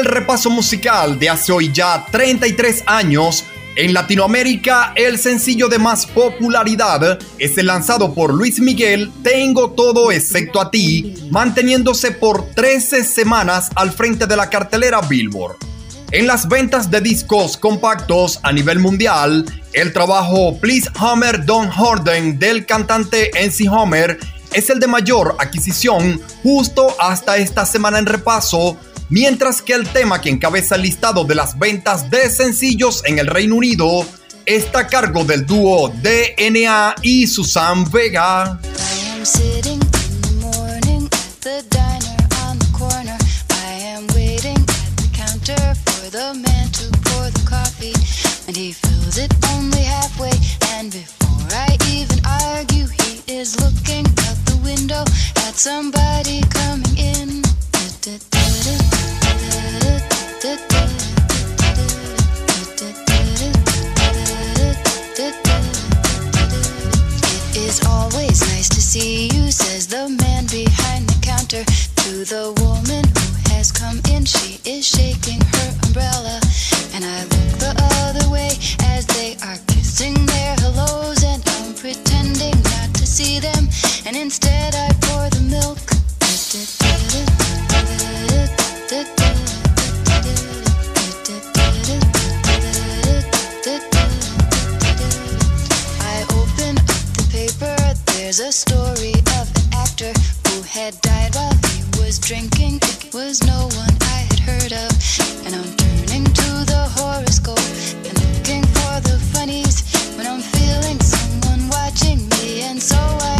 [0.00, 3.44] el repaso musical de hace hoy ya 33 años,
[3.76, 10.10] en Latinoamérica el sencillo de más popularidad es el lanzado por Luis Miguel, Tengo todo
[10.10, 15.56] excepto a ti, manteniéndose por 13 semanas al frente de la cartelera Billboard.
[16.12, 19.44] En las ventas de discos compactos a nivel mundial,
[19.74, 24.18] el trabajo Please Homer Don't Horden del cantante NC Homer
[24.52, 28.76] es el de mayor adquisición justo hasta esta semana en repaso,
[29.08, 33.26] mientras que el tema que encabeza el listado de las ventas de sencillos en el
[33.26, 34.06] Reino Unido
[34.46, 38.58] está a cargo del dúo DNA y Susan Vega.
[55.60, 57.42] Somebody coming in.
[67.52, 72.54] It is always nice to see you, says the man behind the counter to the
[72.62, 74.24] woman who has come in.
[74.24, 76.40] She is shaking her umbrella,
[76.94, 77.74] and I look the
[78.06, 78.48] other way
[78.80, 80.29] as they are kissing.
[98.30, 100.12] There's a story of an actor
[100.46, 102.76] who had died while he was drinking.
[102.76, 104.90] It was no one I had heard of.
[105.44, 107.58] And I'm turning to the horoscope
[108.06, 109.82] and looking for the funnies
[110.16, 112.62] when I'm feeling someone watching me.
[112.62, 113.39] And so I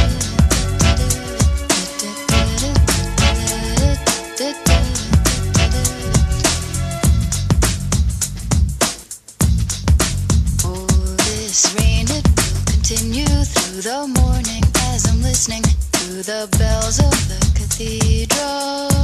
[13.81, 14.63] The morning
[14.93, 19.00] as I'm listening to the bells of the cathedral.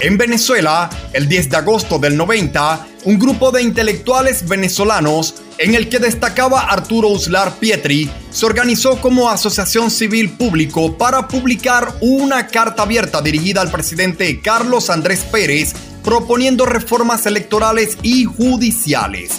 [0.00, 5.90] En Venezuela, el 10 de agosto del 90, un grupo de intelectuales venezolanos, en el
[5.90, 12.84] que destacaba Arturo Uslar Pietri, se organizó como asociación civil público para publicar una carta
[12.84, 19.32] abierta dirigida al presidente Carlos Andrés Pérez proponiendo reformas electorales y judiciales.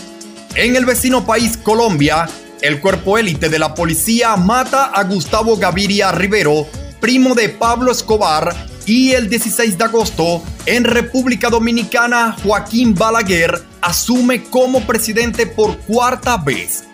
[0.54, 2.30] En el vecino país Colombia,
[2.62, 6.68] el cuerpo élite de la policía mata a Gustavo Gaviria Rivero,
[7.00, 14.44] primo de Pablo Escobar, y el 16 de agosto, en República Dominicana, Joaquín Balaguer asume
[14.44, 16.86] como presidente por cuarta vez.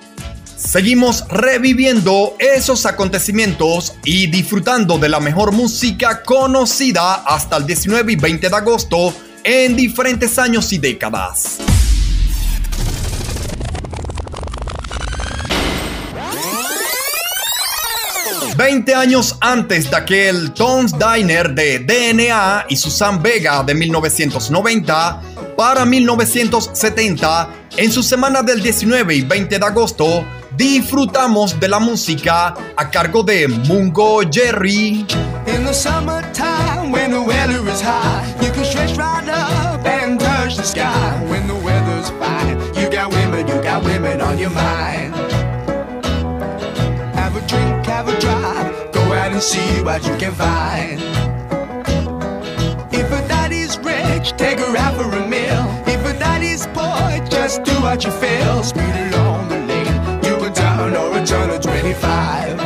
[0.55, 8.15] Seguimos reviviendo esos acontecimientos y disfrutando de la mejor música conocida hasta el 19 y
[8.15, 11.59] 20 de agosto en diferentes años y décadas.
[18.57, 25.21] Veinte años antes de aquel Tom's Diner de DNA y Susan Vega de 1990,
[25.55, 30.25] para 1970, en su semana del 19 y 20 de agosto,
[30.57, 35.05] disfrutamos de la música a cargo de Mungo Jerry.
[35.45, 40.57] In the summertime, when the weather is high, you can stretch right up and touch
[40.57, 41.23] the sky.
[41.29, 41.66] When the
[49.38, 50.99] and see what you can find.
[52.91, 55.64] If a daddy's rich, take her out for a meal.
[55.85, 58.64] If a daddy's poor, just do what you feel.
[58.64, 62.57] Speed along the lane, you go down or a turn of 25.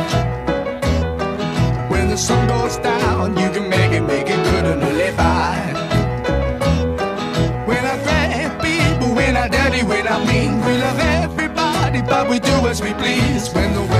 [1.90, 5.58] When the sun goes down, you can make it, make it good and live by.
[7.68, 12.38] When I grab people, when I dirty, when I mean, we love everybody, but we
[12.38, 13.52] do as we please.
[13.52, 13.91] When the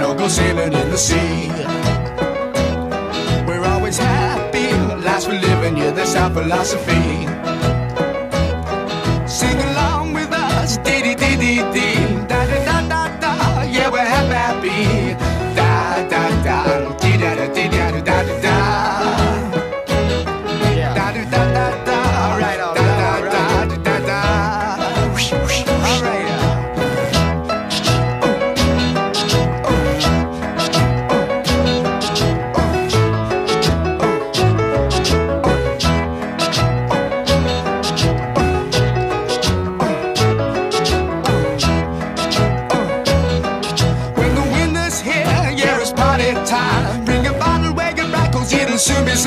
[0.00, 1.48] or go sailing in the sea.
[3.46, 4.70] We're always happy,
[5.04, 7.31] last we're living, yeah, that's our philosophy.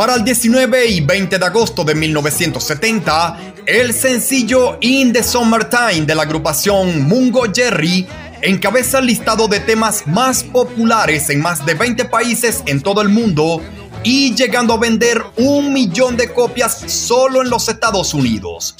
[0.00, 3.36] Para el 19 y 20 de agosto de 1970,
[3.66, 8.06] el sencillo In the Summertime de la agrupación Mungo Jerry
[8.40, 13.10] encabeza el listado de temas más populares en más de 20 países en todo el
[13.10, 13.60] mundo
[14.02, 18.74] y llegando a vender un millón de copias solo en los Estados Unidos.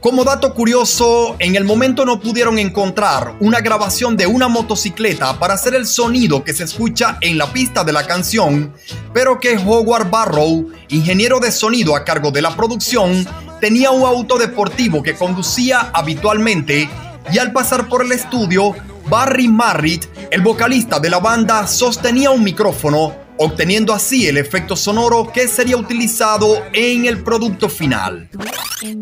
[0.00, 5.54] Como dato curioso, en el momento no pudieron encontrar una grabación de una motocicleta para
[5.54, 8.72] hacer el sonido que se escucha en la pista de la canción,
[9.12, 13.26] pero que Howard Barrow, ingeniero de sonido a cargo de la producción,
[13.60, 16.88] tenía un auto deportivo que conducía habitualmente
[17.32, 18.76] y al pasar por el estudio,
[19.08, 25.30] Barry Marritt, el vocalista de la banda, sostenía un micrófono, obteniendo así el efecto sonoro
[25.32, 28.28] que sería utilizado en el producto final.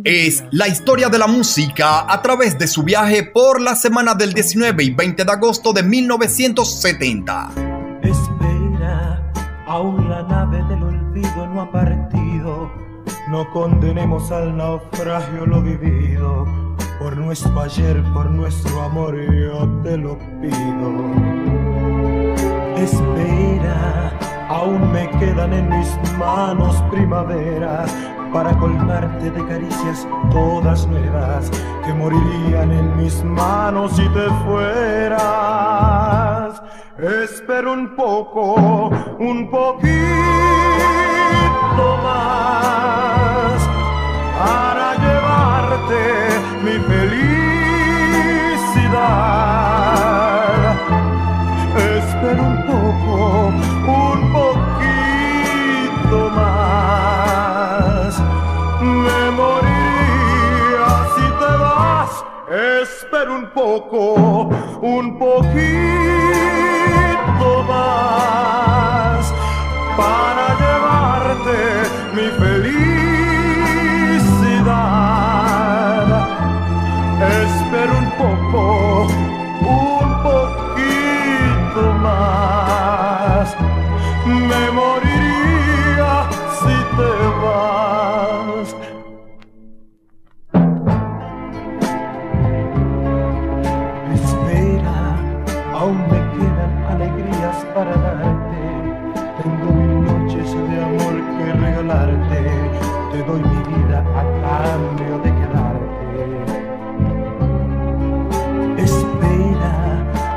[0.05, 4.33] Es la historia de la música a través de su viaje por la semana del
[4.33, 7.51] 19 y 20 de agosto de 1970.
[8.03, 9.33] Espera,
[9.67, 12.71] aún la nave del olvido no ha partido.
[13.29, 16.47] No condenemos al naufragio lo vivido.
[16.99, 21.95] Por nuestro ayer, por nuestro amor, yo te lo pido.
[22.77, 24.12] Espera,
[24.48, 27.86] aún me quedan en mis manos primavera
[28.32, 31.51] para colmarte de caricias todas nuevas
[31.85, 35.27] que morirían en mis manos si te fueras.
[36.98, 39.97] Espero un poco, un poquito
[42.03, 43.69] más
[44.39, 45.98] para llevarte
[46.62, 47.27] mi felicidad.
[63.25, 64.51] Un poco,
[64.83, 65.55] un poquito
[67.67, 69.33] más
[69.97, 71.57] para llevarte
[72.15, 72.66] mi felicidad.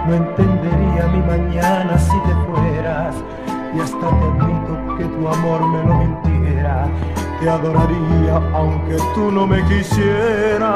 [0.09, 3.15] No entendería mi mañana si te fueras.
[3.75, 6.87] Y hasta te admito que tu amor me lo mintiera.
[7.39, 10.69] Te adoraría aunque tú no me quisieras.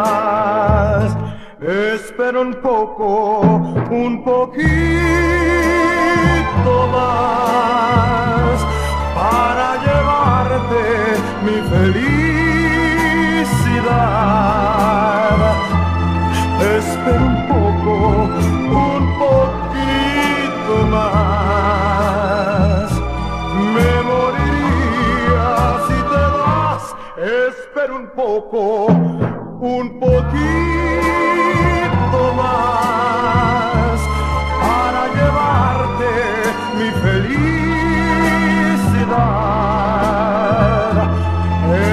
[1.59, 3.41] Espera un poco,
[3.89, 4.63] un poquito
[6.91, 8.57] más
[9.15, 10.83] para llevarte
[11.45, 12.43] mi felicidad.
[16.77, 17.93] Espera un poco,
[27.83, 28.85] Espera un poco,
[29.59, 30.21] un poquito
[32.37, 33.99] más
[34.61, 36.11] para llevarte
[36.77, 37.43] mi felicidad.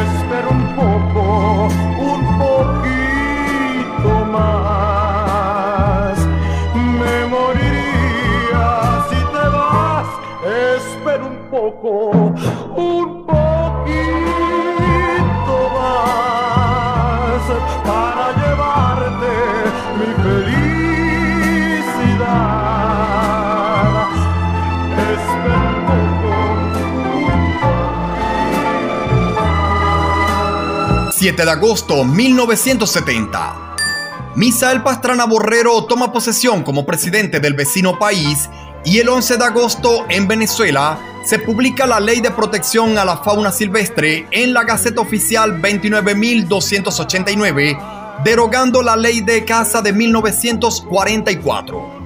[0.05, 1.25] Espera un poco,
[2.13, 6.17] un poquito más.
[7.01, 8.67] Me moriría
[9.09, 10.09] si te vas.
[10.77, 11.91] Espera un poco,
[31.21, 33.77] 7 de agosto 1970.
[34.37, 38.49] Misael Pastrana Borrero toma posesión como presidente del vecino país
[38.87, 43.19] y el 11 de agosto en Venezuela se publica la Ley de Protección a la
[43.19, 52.01] Fauna Silvestre en la Gaceta Oficial 29.289, derogando la Ley de Caza de 1944.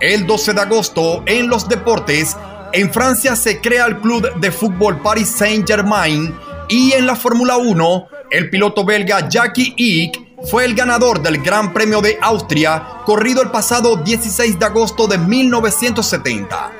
[0.00, 2.34] El 12 de agosto, en los deportes,
[2.72, 8.08] en Francia se crea el club de fútbol Paris Saint-Germain y en la Fórmula 1,
[8.30, 13.50] el piloto belga Jackie Ick fue el ganador del Gran Premio de Austria, corrido el
[13.50, 16.72] pasado 16 de agosto de 1970.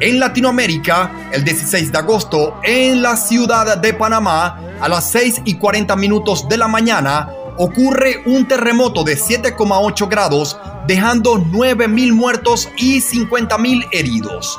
[0.00, 5.54] En Latinoamérica, el 16 de agosto, en la ciudad de Panamá, a las 6 y
[5.54, 13.00] 40 minutos de la mañana, ocurre un terremoto de 7,8 grados, dejando 9.000 muertos y
[13.00, 14.58] 50.000 heridos.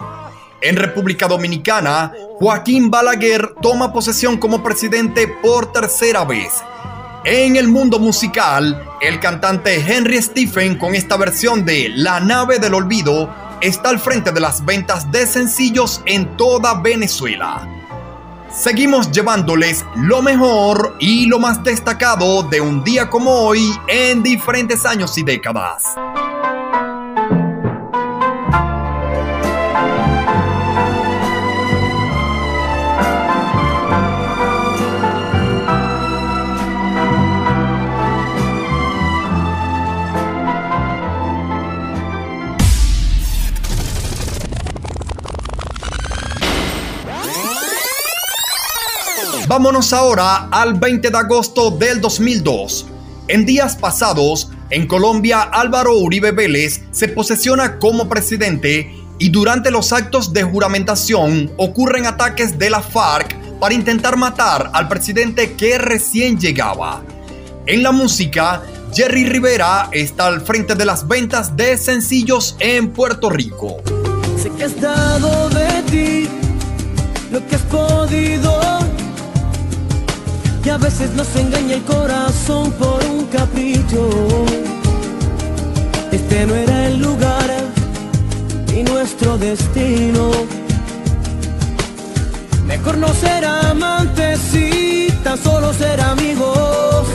[0.62, 6.64] En República Dominicana, Joaquín Balaguer toma posesión como presidente por tercera vez.
[7.24, 12.74] En el mundo musical, el cantante Henry Stephen con esta versión de La nave del
[12.74, 17.68] olvido está al frente de las ventas de sencillos en toda Venezuela.
[18.52, 24.86] Seguimos llevándoles lo mejor y lo más destacado de un día como hoy en diferentes
[24.86, 25.84] años y décadas.
[49.48, 52.88] Vámonos ahora al 20 de agosto del 2002.
[53.28, 59.94] En días pasados, en Colombia, Álvaro Uribe Vélez se posesiona como presidente y durante los
[59.94, 66.40] actos de juramentación ocurren ataques de la FARC para intentar matar al presidente que recién
[66.40, 67.04] llegaba.
[67.68, 68.64] En la música,
[68.96, 73.78] Jerry Rivera está al frente de las ventas de sencillos en Puerto Rico.
[74.42, 76.30] Sé que has dado de ti
[77.32, 78.85] lo que has podido.
[80.66, 84.10] Y a veces nos engaña el corazón por un capricho.
[86.12, 87.52] Este no era el lugar
[88.74, 90.32] ni nuestro destino.
[92.66, 97.06] Mejor no ser amantes y tan solo ser amigos.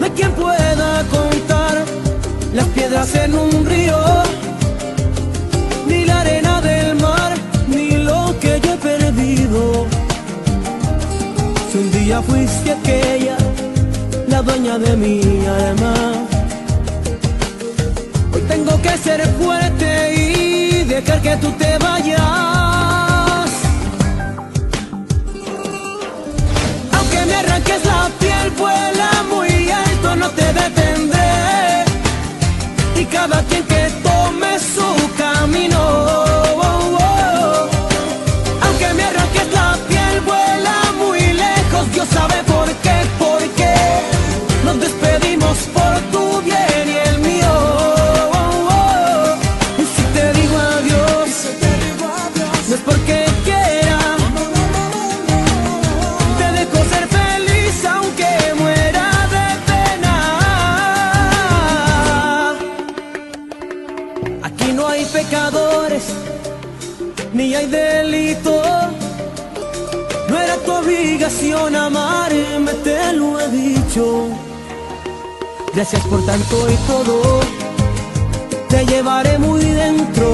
[0.00, 1.84] Hay quien pueda contar
[2.54, 3.98] las piedras en un río,
[12.22, 13.36] fuiste aquella,
[14.28, 15.94] la dueña de mi alma,
[18.32, 22.20] hoy tengo que ser fuerte y dejar que tú te vayas.
[26.92, 31.84] Aunque me arranques la piel, vuela muy alto, no te detendré.
[33.00, 33.75] Y cada quien que
[71.26, 74.28] obligación te lo he dicho.
[75.74, 77.40] Gracias por tanto y todo,
[78.68, 80.32] te llevaré muy dentro.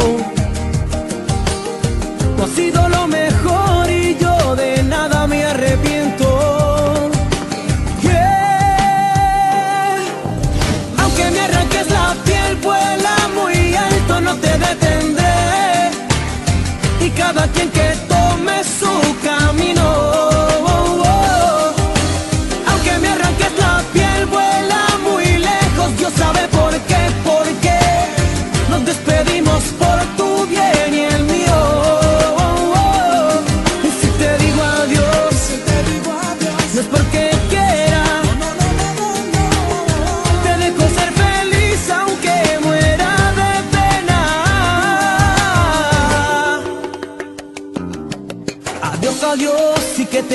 [2.37, 7.11] Tú has sido lo mejor y yo de nada me arrepiento.
[10.99, 15.91] Aunque me arranques la piel, vuela muy alto, no te detendré.
[17.01, 18.02] Y cada quien que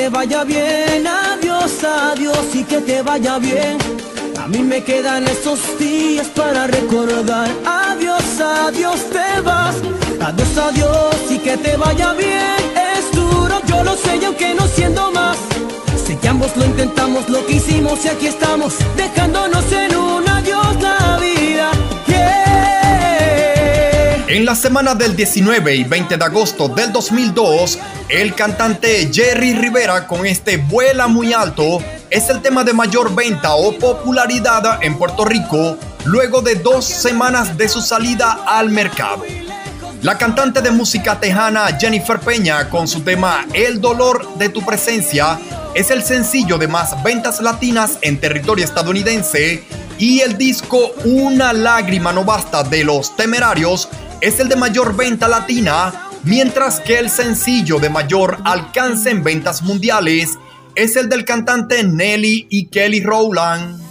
[0.08, 3.78] te vaya bien, adiós, adiós y que te vaya bien.
[4.42, 7.50] A mí me quedan esos días para recordar.
[7.66, 9.76] Adiós, adiós, te vas.
[10.22, 12.58] Adiós, adiós y que te vaya bien.
[12.96, 15.38] Es duro, yo lo sé aunque no siendo más.
[16.06, 20.82] Sé que ambos lo intentamos, lo que hicimos y aquí estamos, dejándonos en un adiós
[20.82, 21.87] la vida.
[24.30, 27.80] En la semana del 19 y 20 de agosto del 2002,
[28.10, 31.80] el cantante Jerry Rivera con este Vuela muy alto
[32.10, 37.58] es el tema de mayor venta o popularidad en Puerto Rico luego de dos semanas
[37.58, 39.24] de su salida al mercado.
[40.02, 45.40] La cantante de música tejana Jennifer Peña con su tema El dolor de tu presencia
[45.74, 49.64] es el sencillo de más ventas latinas en territorio estadounidense
[49.98, 53.88] y el disco Una lágrima no basta de los temerarios
[54.22, 59.62] es el de mayor venta latina, mientras que el sencillo de mayor alcance en ventas
[59.62, 60.38] mundiales
[60.76, 63.87] es el del cantante Nelly y Kelly Rowland.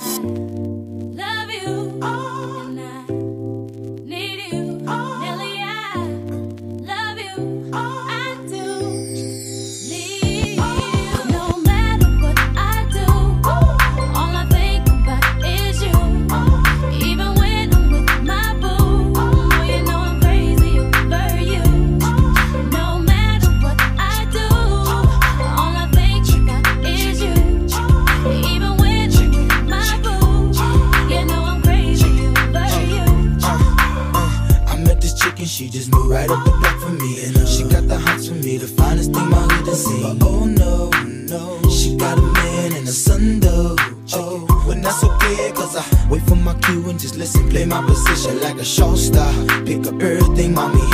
[35.57, 37.25] She just moved right up the block for me.
[37.25, 40.03] And uh, she got the hots for me, the finest thing my hood has seen.
[40.03, 40.91] But oh no,
[41.33, 43.75] no, she got a man and a son though.
[44.13, 47.49] Oh, but that's okay, cause I wait for my cue and just listen.
[47.49, 49.33] Play my position like a show star.
[49.65, 50.85] Pick up everything, mommy.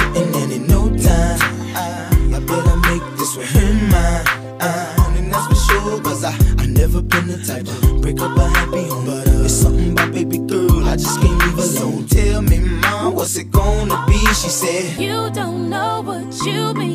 [14.52, 16.91] said, You don't know what you mean.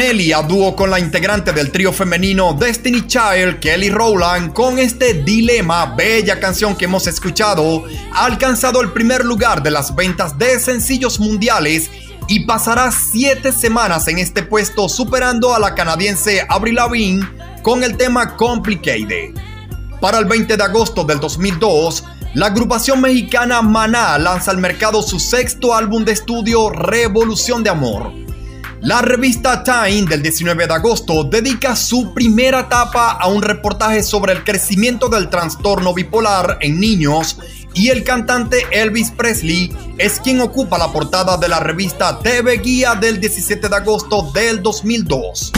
[0.00, 5.12] Bonelli a dúo con la integrante del trío femenino Destiny Child, Kelly Rowland, con este
[5.12, 10.58] Dilema, bella canción que hemos escuchado, ha alcanzado el primer lugar de las ventas de
[10.58, 11.90] sencillos mundiales
[12.28, 17.28] y pasará 7 semanas en este puesto superando a la canadiense Avril Lavigne
[17.62, 19.34] con el tema Complicated.
[20.00, 25.20] Para el 20 de agosto del 2002, la agrupación mexicana Maná lanza al mercado su
[25.20, 28.19] sexto álbum de estudio Revolución de Amor
[29.02, 34.42] revista Time del 19 de agosto dedica su primera etapa a un reportaje sobre el
[34.42, 37.38] crecimiento del trastorno bipolar en niños
[37.74, 42.94] y el cantante Elvis Presley es quien ocupa la portada de la revista TV Guía
[42.94, 45.52] del 17 de agosto del 2002.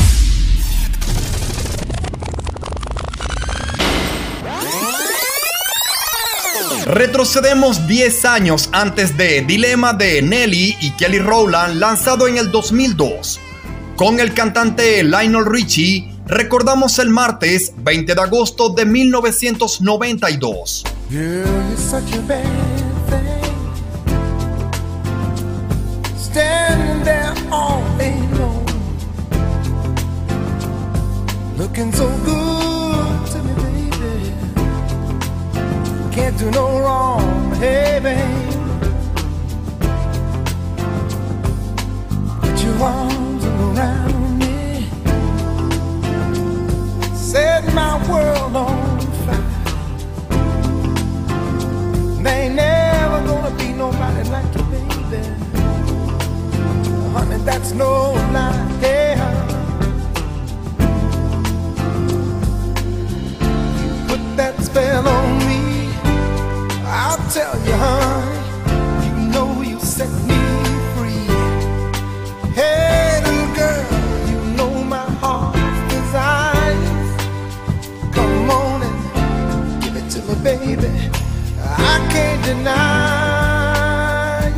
[6.86, 13.38] Retrocedemos 10 años antes de Dilema de Nelly y Kelly Rowland lanzado en el 2002.
[13.94, 20.82] Con el cantante Lionel Richie recordamos el martes 20 de agosto de 1992.
[21.08, 22.42] Girl, you're such a bad
[23.08, 23.42] thing.
[26.18, 28.64] Standing there all alone.
[31.56, 32.71] Looking so good
[36.12, 38.52] Can't do no wrong, hey, babe.
[42.40, 44.86] Put your arms around me.
[47.14, 49.42] Set my world on fire.
[52.22, 55.22] There ain't never gonna be nobody like you, baby.
[57.14, 58.52] Honey, that's no lie.
[58.80, 59.40] Hey, honey.
[64.36, 65.51] That spell on me.
[67.04, 68.38] I'll tell you, honey.
[69.06, 70.40] You know you set me
[70.94, 71.26] free.
[72.54, 73.86] Hey, little girl,
[74.30, 75.60] you know my heart's.
[78.14, 80.92] Come on and give it to me, baby.
[81.60, 82.82] I can't deny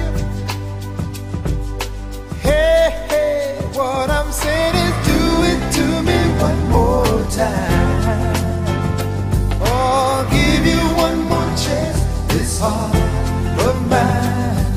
[0.00, 0.10] you.
[2.42, 7.83] Hey, hey, what I'm saying is do it to me one more time.
[12.58, 12.94] Heart
[13.66, 14.74] of mine.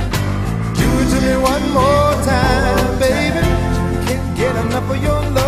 [0.75, 3.45] Do it to me one more time, baby.
[4.05, 5.47] Can't get enough of your love.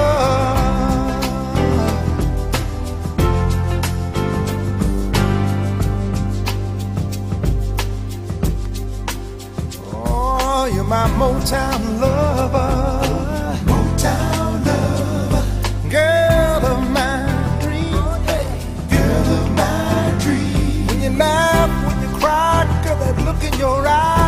[9.93, 12.88] Oh, you're my Motown lover.
[23.59, 24.18] Your eyes.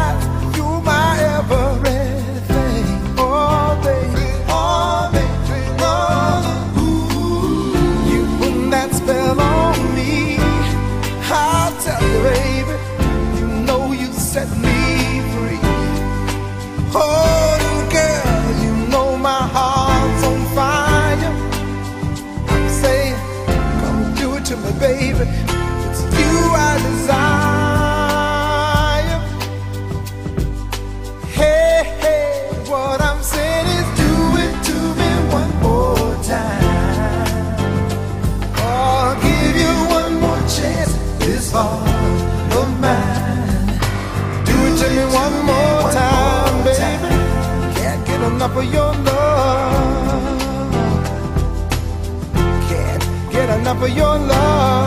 [53.82, 54.81] Get enough of your love.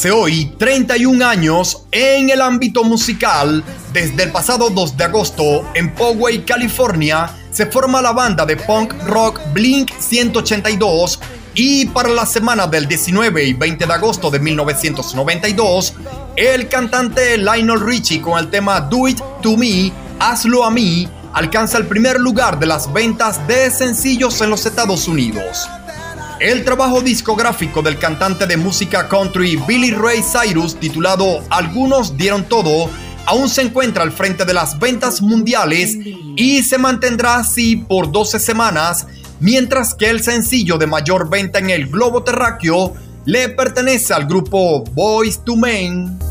[0.00, 3.62] Hace hoy 31 años en el ámbito musical,
[3.92, 8.94] desde el pasado 2 de agosto en Poway, California, se forma la banda de punk
[9.04, 11.20] rock Blink 182
[11.52, 15.92] y para la semana del 19 y 20 de agosto de 1992,
[16.34, 21.76] el cantante Lionel Richie con el tema Do It To Me, Hazlo a mí, alcanza
[21.76, 25.68] el primer lugar de las ventas de sencillos en los Estados Unidos.
[26.40, 32.88] El trabajo discográfico del cantante de música country Billy Ray Cyrus, titulado Algunos dieron todo,
[33.26, 35.98] aún se encuentra al frente de las ventas mundiales
[36.36, 39.06] y se mantendrá así por 12 semanas,
[39.38, 42.94] mientras que el sencillo de mayor venta en el globo terráqueo
[43.26, 46.29] le pertenece al grupo Boys to Men.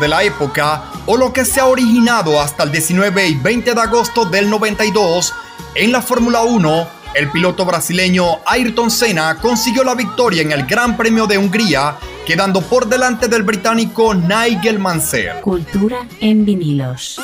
[0.00, 3.80] De la época, o lo que se ha originado hasta el 19 y 20 de
[3.80, 5.32] agosto del 92,
[5.74, 10.96] en la Fórmula 1, el piloto brasileño Ayrton Senna consiguió la victoria en el Gran
[10.96, 15.40] Premio de Hungría, quedando por delante del británico Nigel Mansell.
[15.40, 17.20] Cultura en vinilos.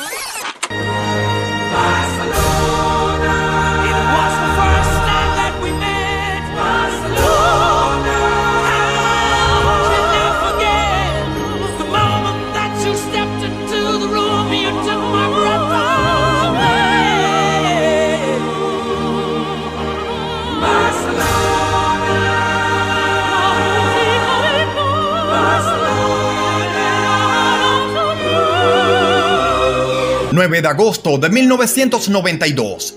[30.47, 32.95] 9 de agosto de 1992.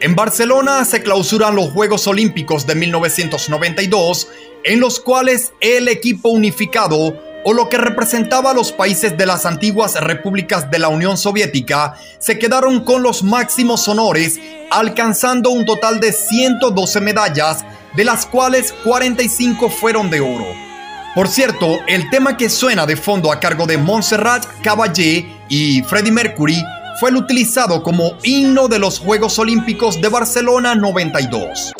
[0.00, 4.28] En Barcelona se clausuran los Juegos Olímpicos de 1992,
[4.62, 9.44] en los cuales el equipo unificado, o lo que representaba a los países de las
[9.44, 14.38] antiguas repúblicas de la Unión Soviética, se quedaron con los máximos honores,
[14.70, 17.64] alcanzando un total de 112 medallas,
[17.96, 20.67] de las cuales 45 fueron de oro.
[21.14, 26.12] Por cierto, el tema que suena de fondo a cargo de Montserrat Caballé y Freddie
[26.12, 26.62] Mercury
[27.00, 31.72] fue el utilizado como himno de los Juegos Olímpicos de Barcelona 92.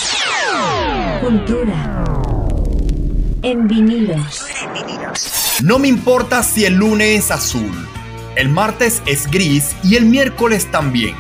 [1.21, 2.05] Cultura
[3.43, 4.47] en vinilos.
[5.63, 7.89] No me importa si el lunes es azul,
[8.37, 11.15] el martes es gris y el miércoles también.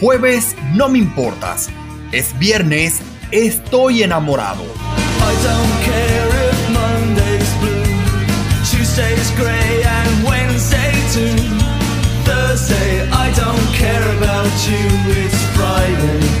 [0.00, 1.68] Jueves no me importas,
[2.12, 3.00] es viernes,
[3.30, 4.62] estoy enamorado.
[4.62, 6.29] I don't care
[9.30, 11.36] Tuesday's grey and Wednesday too.
[12.24, 14.86] Thursday, I don't care about you.
[15.22, 16.39] It's Friday,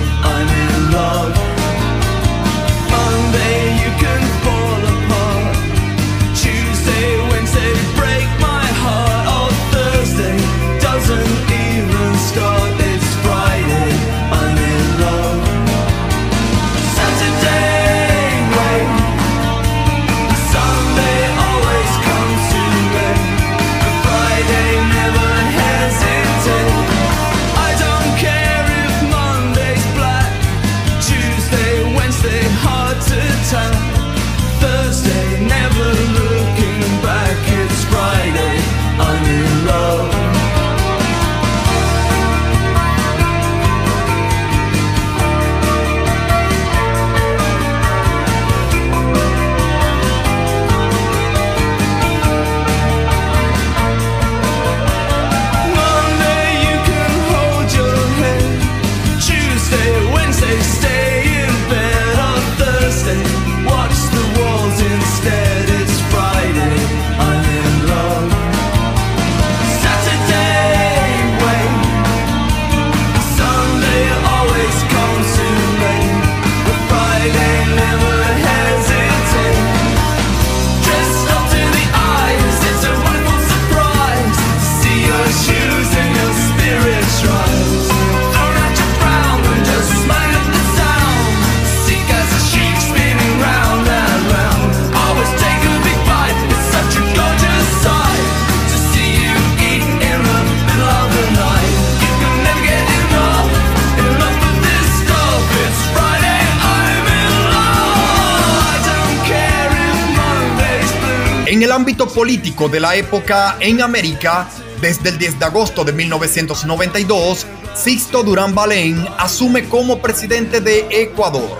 [111.60, 114.48] En el ámbito político de la época en América,
[114.80, 121.58] desde el 10 de agosto de 1992, Sixto Durán Balén asume como presidente de Ecuador.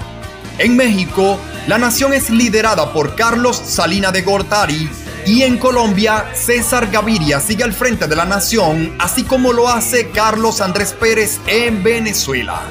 [0.56, 4.88] En México, la nación es liderada por Carlos Salina de Gortari
[5.26, 10.08] y en Colombia, César Gaviria sigue al frente de la nación, así como lo hace
[10.08, 12.62] Carlos Andrés Pérez en Venezuela.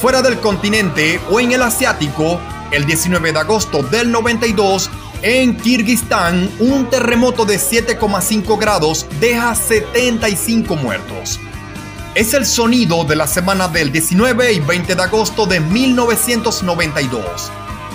[0.00, 2.40] Fuera del continente o en el asiático,
[2.72, 4.90] el 19 de agosto del 92,
[5.22, 11.40] en Kirguistán, un terremoto de 7,5 grados deja 75 muertos.
[12.14, 17.50] Es el sonido de la semana del 19 y 20 de agosto de 1992.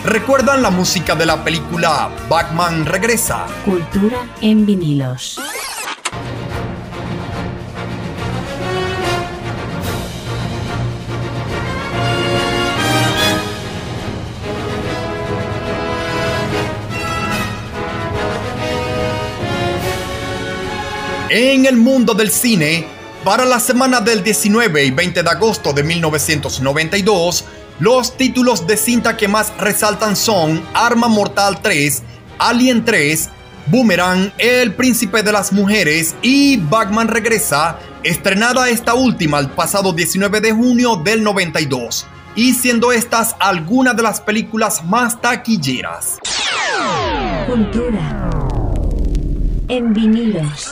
[0.05, 3.45] ¿Recuerdan la música de la película Batman Regresa?
[3.65, 5.39] Cultura en vinilos.
[21.29, 22.87] En el mundo del cine,
[23.25, 27.43] para la semana del 19 y 20 de agosto de 1992,
[27.79, 32.01] los títulos de cinta que más resaltan son Arma Mortal 3,
[32.39, 33.29] Alien 3,
[33.67, 40.39] Boomerang, El Príncipe de las Mujeres y Batman Regresa, estrenada esta última el pasado 19
[40.39, 46.19] de junio del 92, y siendo estas algunas de las películas más taquilleras.
[49.67, 50.69] En vinilos.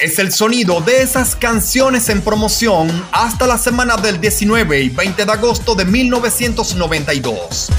[0.00, 5.24] Es el sonido de esas canciones en promoción hasta la semana del 19 y 20
[5.24, 7.70] de agosto de 1992.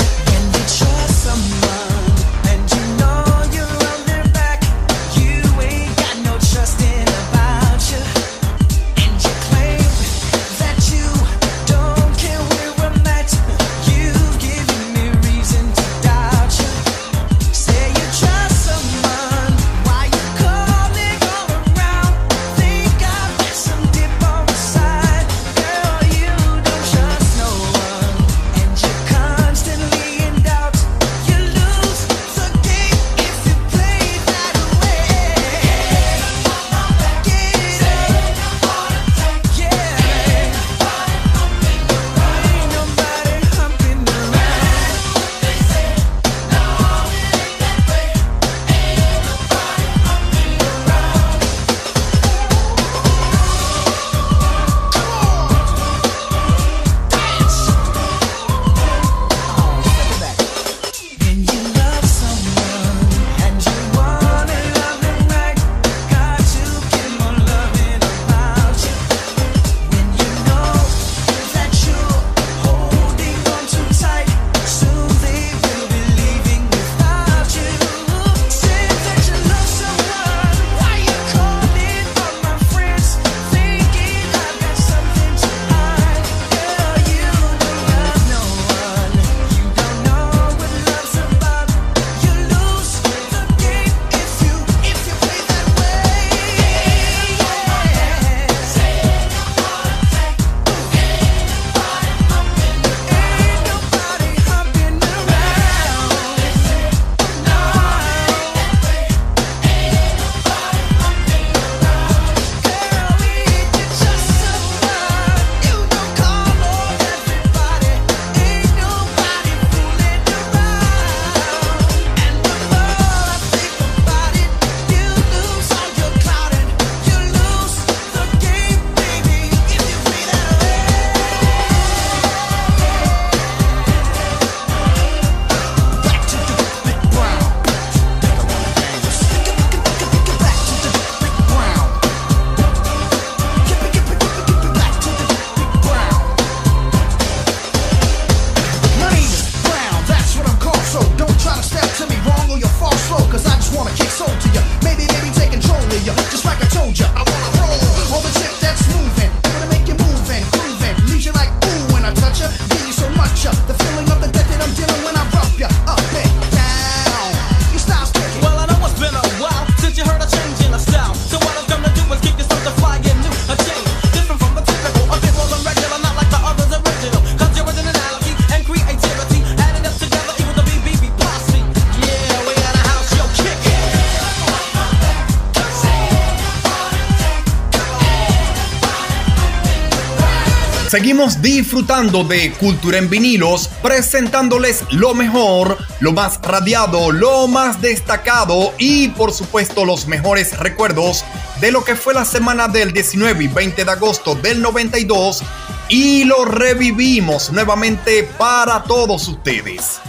[191.03, 198.73] Seguimos disfrutando de Cultura en vinilos, presentándoles lo mejor, lo más radiado, lo más destacado
[198.77, 201.25] y por supuesto los mejores recuerdos
[201.59, 205.43] de lo que fue la semana del 19 y 20 de agosto del 92
[205.89, 209.99] y lo revivimos nuevamente para todos ustedes.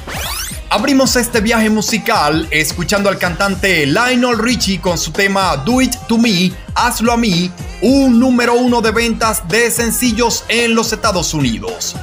[0.75, 6.19] Abrimos este viaje musical escuchando al cantante Lionel Richie con su tema Do It To
[6.19, 7.49] Me, Hazlo a mí,
[7.81, 11.95] un número uno de ventas de sencillos en los Estados Unidos.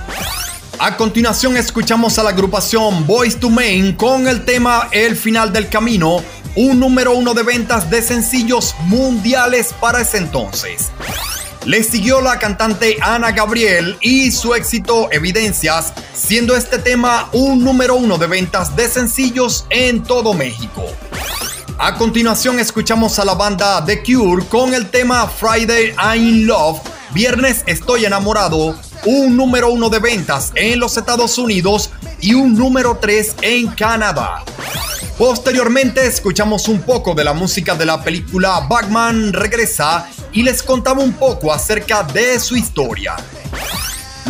[0.79, 5.67] A continuación escuchamos a la agrupación Boys to Men con el tema El final del
[5.67, 6.23] camino,
[6.55, 10.91] un número uno de ventas de sencillos mundiales para ese entonces.
[11.65, 17.95] Le siguió la cantante Ana Gabriel y su éxito Evidencias, siendo este tema un número
[17.95, 20.83] uno de ventas de sencillos en todo México.
[21.77, 26.79] A continuación escuchamos a la banda The Cure con el tema Friday I'm in Love,
[27.13, 28.75] Viernes Estoy enamorado,
[29.05, 34.43] un número uno de ventas en los Estados Unidos y un número 3 en Canadá.
[35.21, 41.03] Posteriormente escuchamos un poco de la música de la película Batman Regresa y les contaba
[41.03, 43.17] un poco acerca de su historia.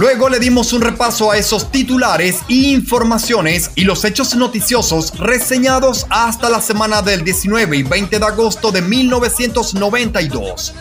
[0.02, 6.08] Luego le dimos un repaso a esos titulares e informaciones y los hechos noticiosos reseñados
[6.10, 10.74] hasta la semana del 19 y 20 de agosto de 1992.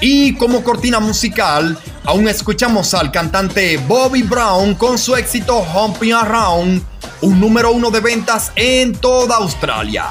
[0.00, 6.82] Y como cortina musical, aún escuchamos al cantante Bobby Brown con su éxito Humping Around,
[7.20, 10.06] un número uno de ventas en toda Australia.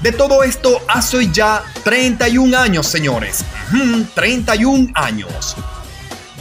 [0.00, 3.44] De todo esto hace ya 31 años, señores.
[3.72, 5.54] Ujú, 31 años.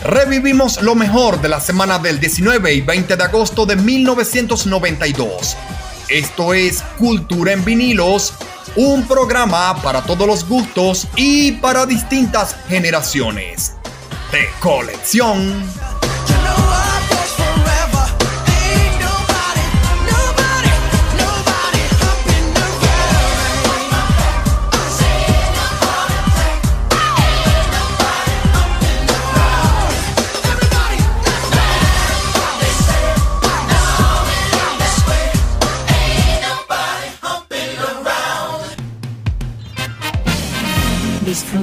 [0.06, 5.58] Revivimos lo mejor de la semana del 19 y 20 de agosto de 1992.
[6.10, 8.36] Esto es Cultura en vinilos,
[8.76, 13.74] un programa para todos los gustos y para distintas generaciones.
[14.32, 15.64] De colección.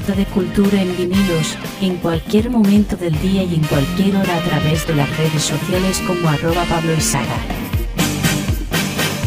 [0.07, 4.85] De cultura en vinilos en cualquier momento del día y en cualquier hora a través
[4.87, 7.37] de las redes sociales como arroba Pablo Izaga.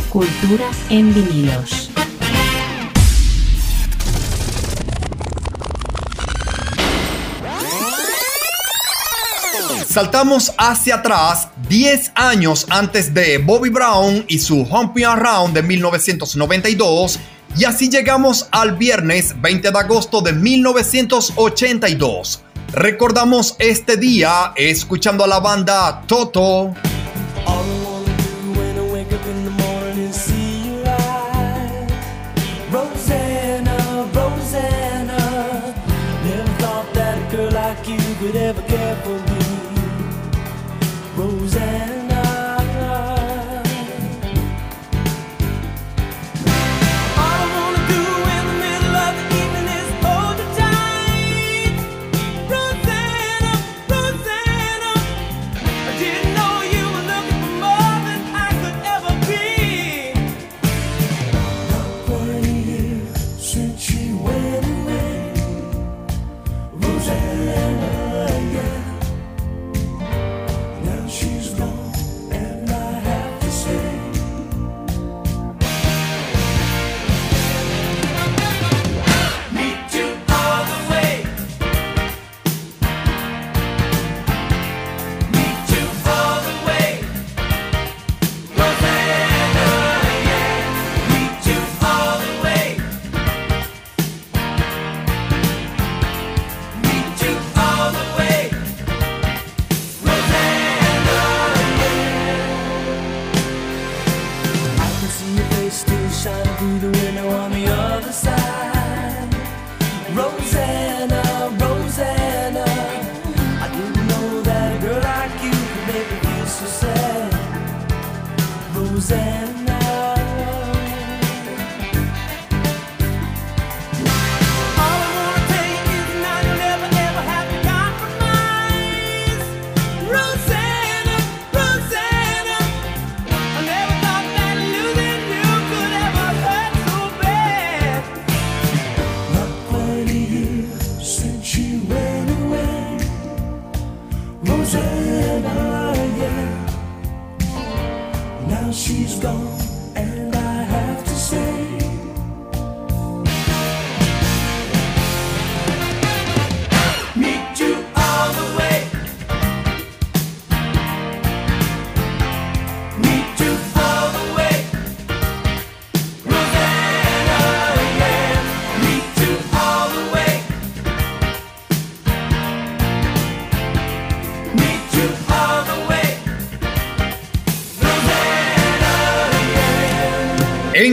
[0.09, 1.89] Cultura en vinilos.
[9.87, 17.17] Saltamos hacia atrás 10 años antes de Bobby Brown y su Humping Around de 1992
[17.57, 22.43] y así llegamos al viernes 20 de agosto de 1982.
[22.73, 26.73] Recordamos este día escuchando a la banda Toto.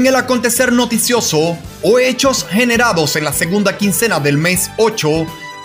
[0.02, 5.08] En el acontecer noticioso o hechos generados en la segunda quincena del mes 8,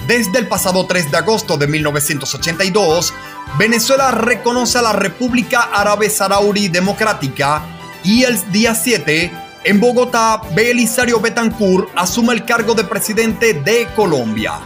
[0.08, 3.16] desde el pasado 3 de agosto de 1982,
[3.58, 7.64] Venezuela reconoce a la República Árabe Saharaui Democrática
[8.04, 9.32] y el día 7,
[9.64, 14.60] en Bogotá, Belisario Betancourt asume el cargo de presidente de Colombia.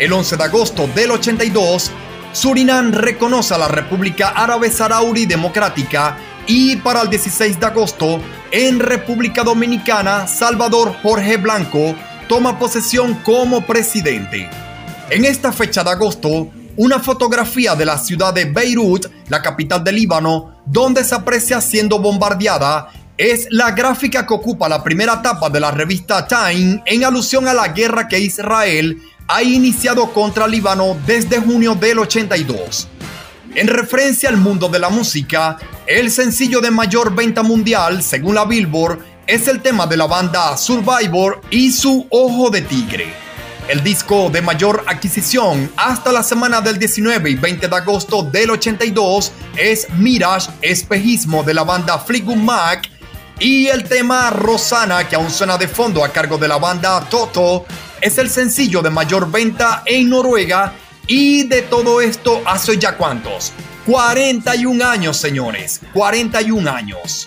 [0.00, 1.92] El 11 de agosto del 82,
[2.32, 6.18] Surinam reconoce a la República Árabe Saharaui Democrática
[6.48, 8.20] y para el 16 de agosto,
[8.50, 11.94] en República Dominicana, Salvador Jorge Blanco
[12.28, 14.48] toma posesión como presidente.
[15.10, 19.96] En esta fecha de agosto, una fotografía de la ciudad de Beirut, la capital del
[19.96, 25.60] Líbano, donde se aprecia siendo bombardeada, es la gráfica que ocupa la primera etapa de
[25.60, 31.40] la revista Time en alusión a la guerra que Israel ha iniciado contra Líbano desde
[31.40, 32.88] junio del 82.
[33.58, 38.44] En referencia al mundo de la música, el sencillo de mayor venta mundial, según la
[38.44, 43.12] Billboard, es el tema de la banda Survivor y su Ojo de Tigre.
[43.66, 48.50] El disco de mayor adquisición hasta la semana del 19 y 20 de agosto del
[48.50, 52.88] 82 es Mirage Espejismo de la banda Fleetwood Mac
[53.40, 57.66] y el tema Rosana que aún suena de fondo a cargo de la banda Toto
[58.00, 60.74] es el sencillo de mayor venta en Noruega
[61.08, 63.52] y de todo esto hace ya cuántos?
[63.86, 65.80] 41 años, señores.
[65.94, 67.26] 41 años.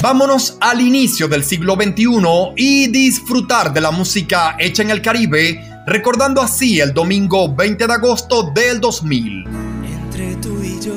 [0.00, 5.82] Vámonos al inicio del siglo XXI y disfrutar de la música hecha en el Caribe,
[5.86, 9.44] recordando así el domingo 20 de agosto del 2000.
[9.84, 10.94] Entre tú y yo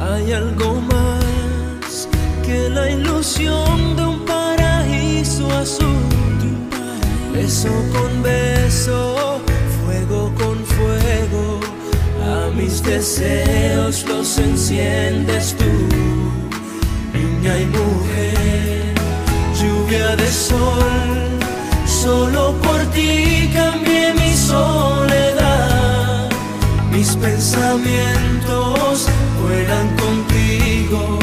[0.00, 2.08] hay algo más
[2.44, 4.24] que la ilusión de un
[5.26, 5.96] paraíso azul.
[7.32, 9.40] Beso con beso,
[9.84, 11.60] fuego con fuego,
[12.22, 15.64] a mis deseos los enciendes tú,
[17.12, 18.94] niña y mujer,
[19.60, 21.38] lluvia de sol,
[21.86, 26.30] solo por ti cambié mi soledad,
[26.90, 29.06] mis pensamientos
[29.42, 31.18] vuelan contigo,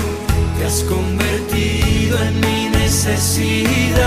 [0.63, 3.99] te has convertido en mi necesidad.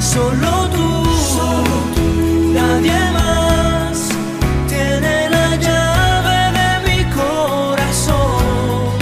[0.00, 1.04] Solo tú,
[2.54, 4.08] nadie más
[4.68, 8.94] tiene la llave de mi corazón.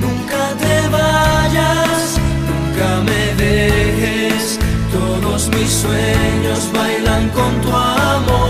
[0.00, 2.18] Nunca te vayas,
[2.50, 4.58] nunca me dejes.
[4.90, 8.45] Todos mis sueños bailan con tu amor.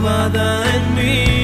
[0.00, 1.39] Mother and me.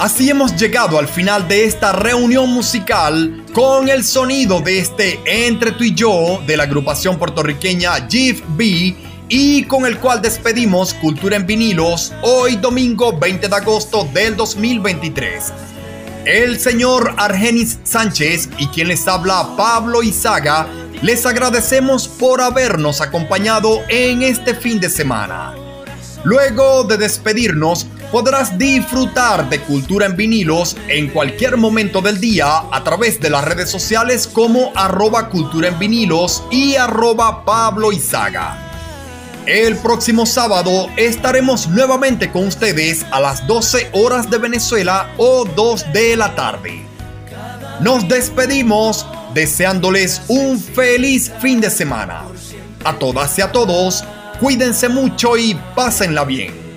[0.00, 5.72] Así hemos llegado al final de esta reunión musical con el sonido de este Entre
[5.72, 8.96] tú y yo de la agrupación puertorriqueña GIF B
[9.28, 15.52] y con el cual despedimos Cultura en vinilos hoy domingo 20 de agosto del 2023.
[16.24, 20.66] El señor Argenis Sánchez y quien les habla Pablo Izaga
[21.02, 25.54] les agradecemos por habernos acompañado en este fin de semana.
[26.24, 32.84] Luego de despedirnos, podrás disfrutar de Cultura en vinilos en cualquier momento del día a
[32.84, 38.66] través de las redes sociales como arroba Cultura en vinilos y arroba Pablo Izaga.
[39.46, 45.92] El próximo sábado estaremos nuevamente con ustedes a las 12 horas de Venezuela o 2
[45.92, 46.82] de la tarde.
[47.80, 52.24] Nos despedimos deseándoles un feliz fin de semana.
[52.84, 54.04] A todas y a todos,
[54.38, 56.69] cuídense mucho y pásenla bien.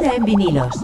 [0.00, 0.82] En vinilos.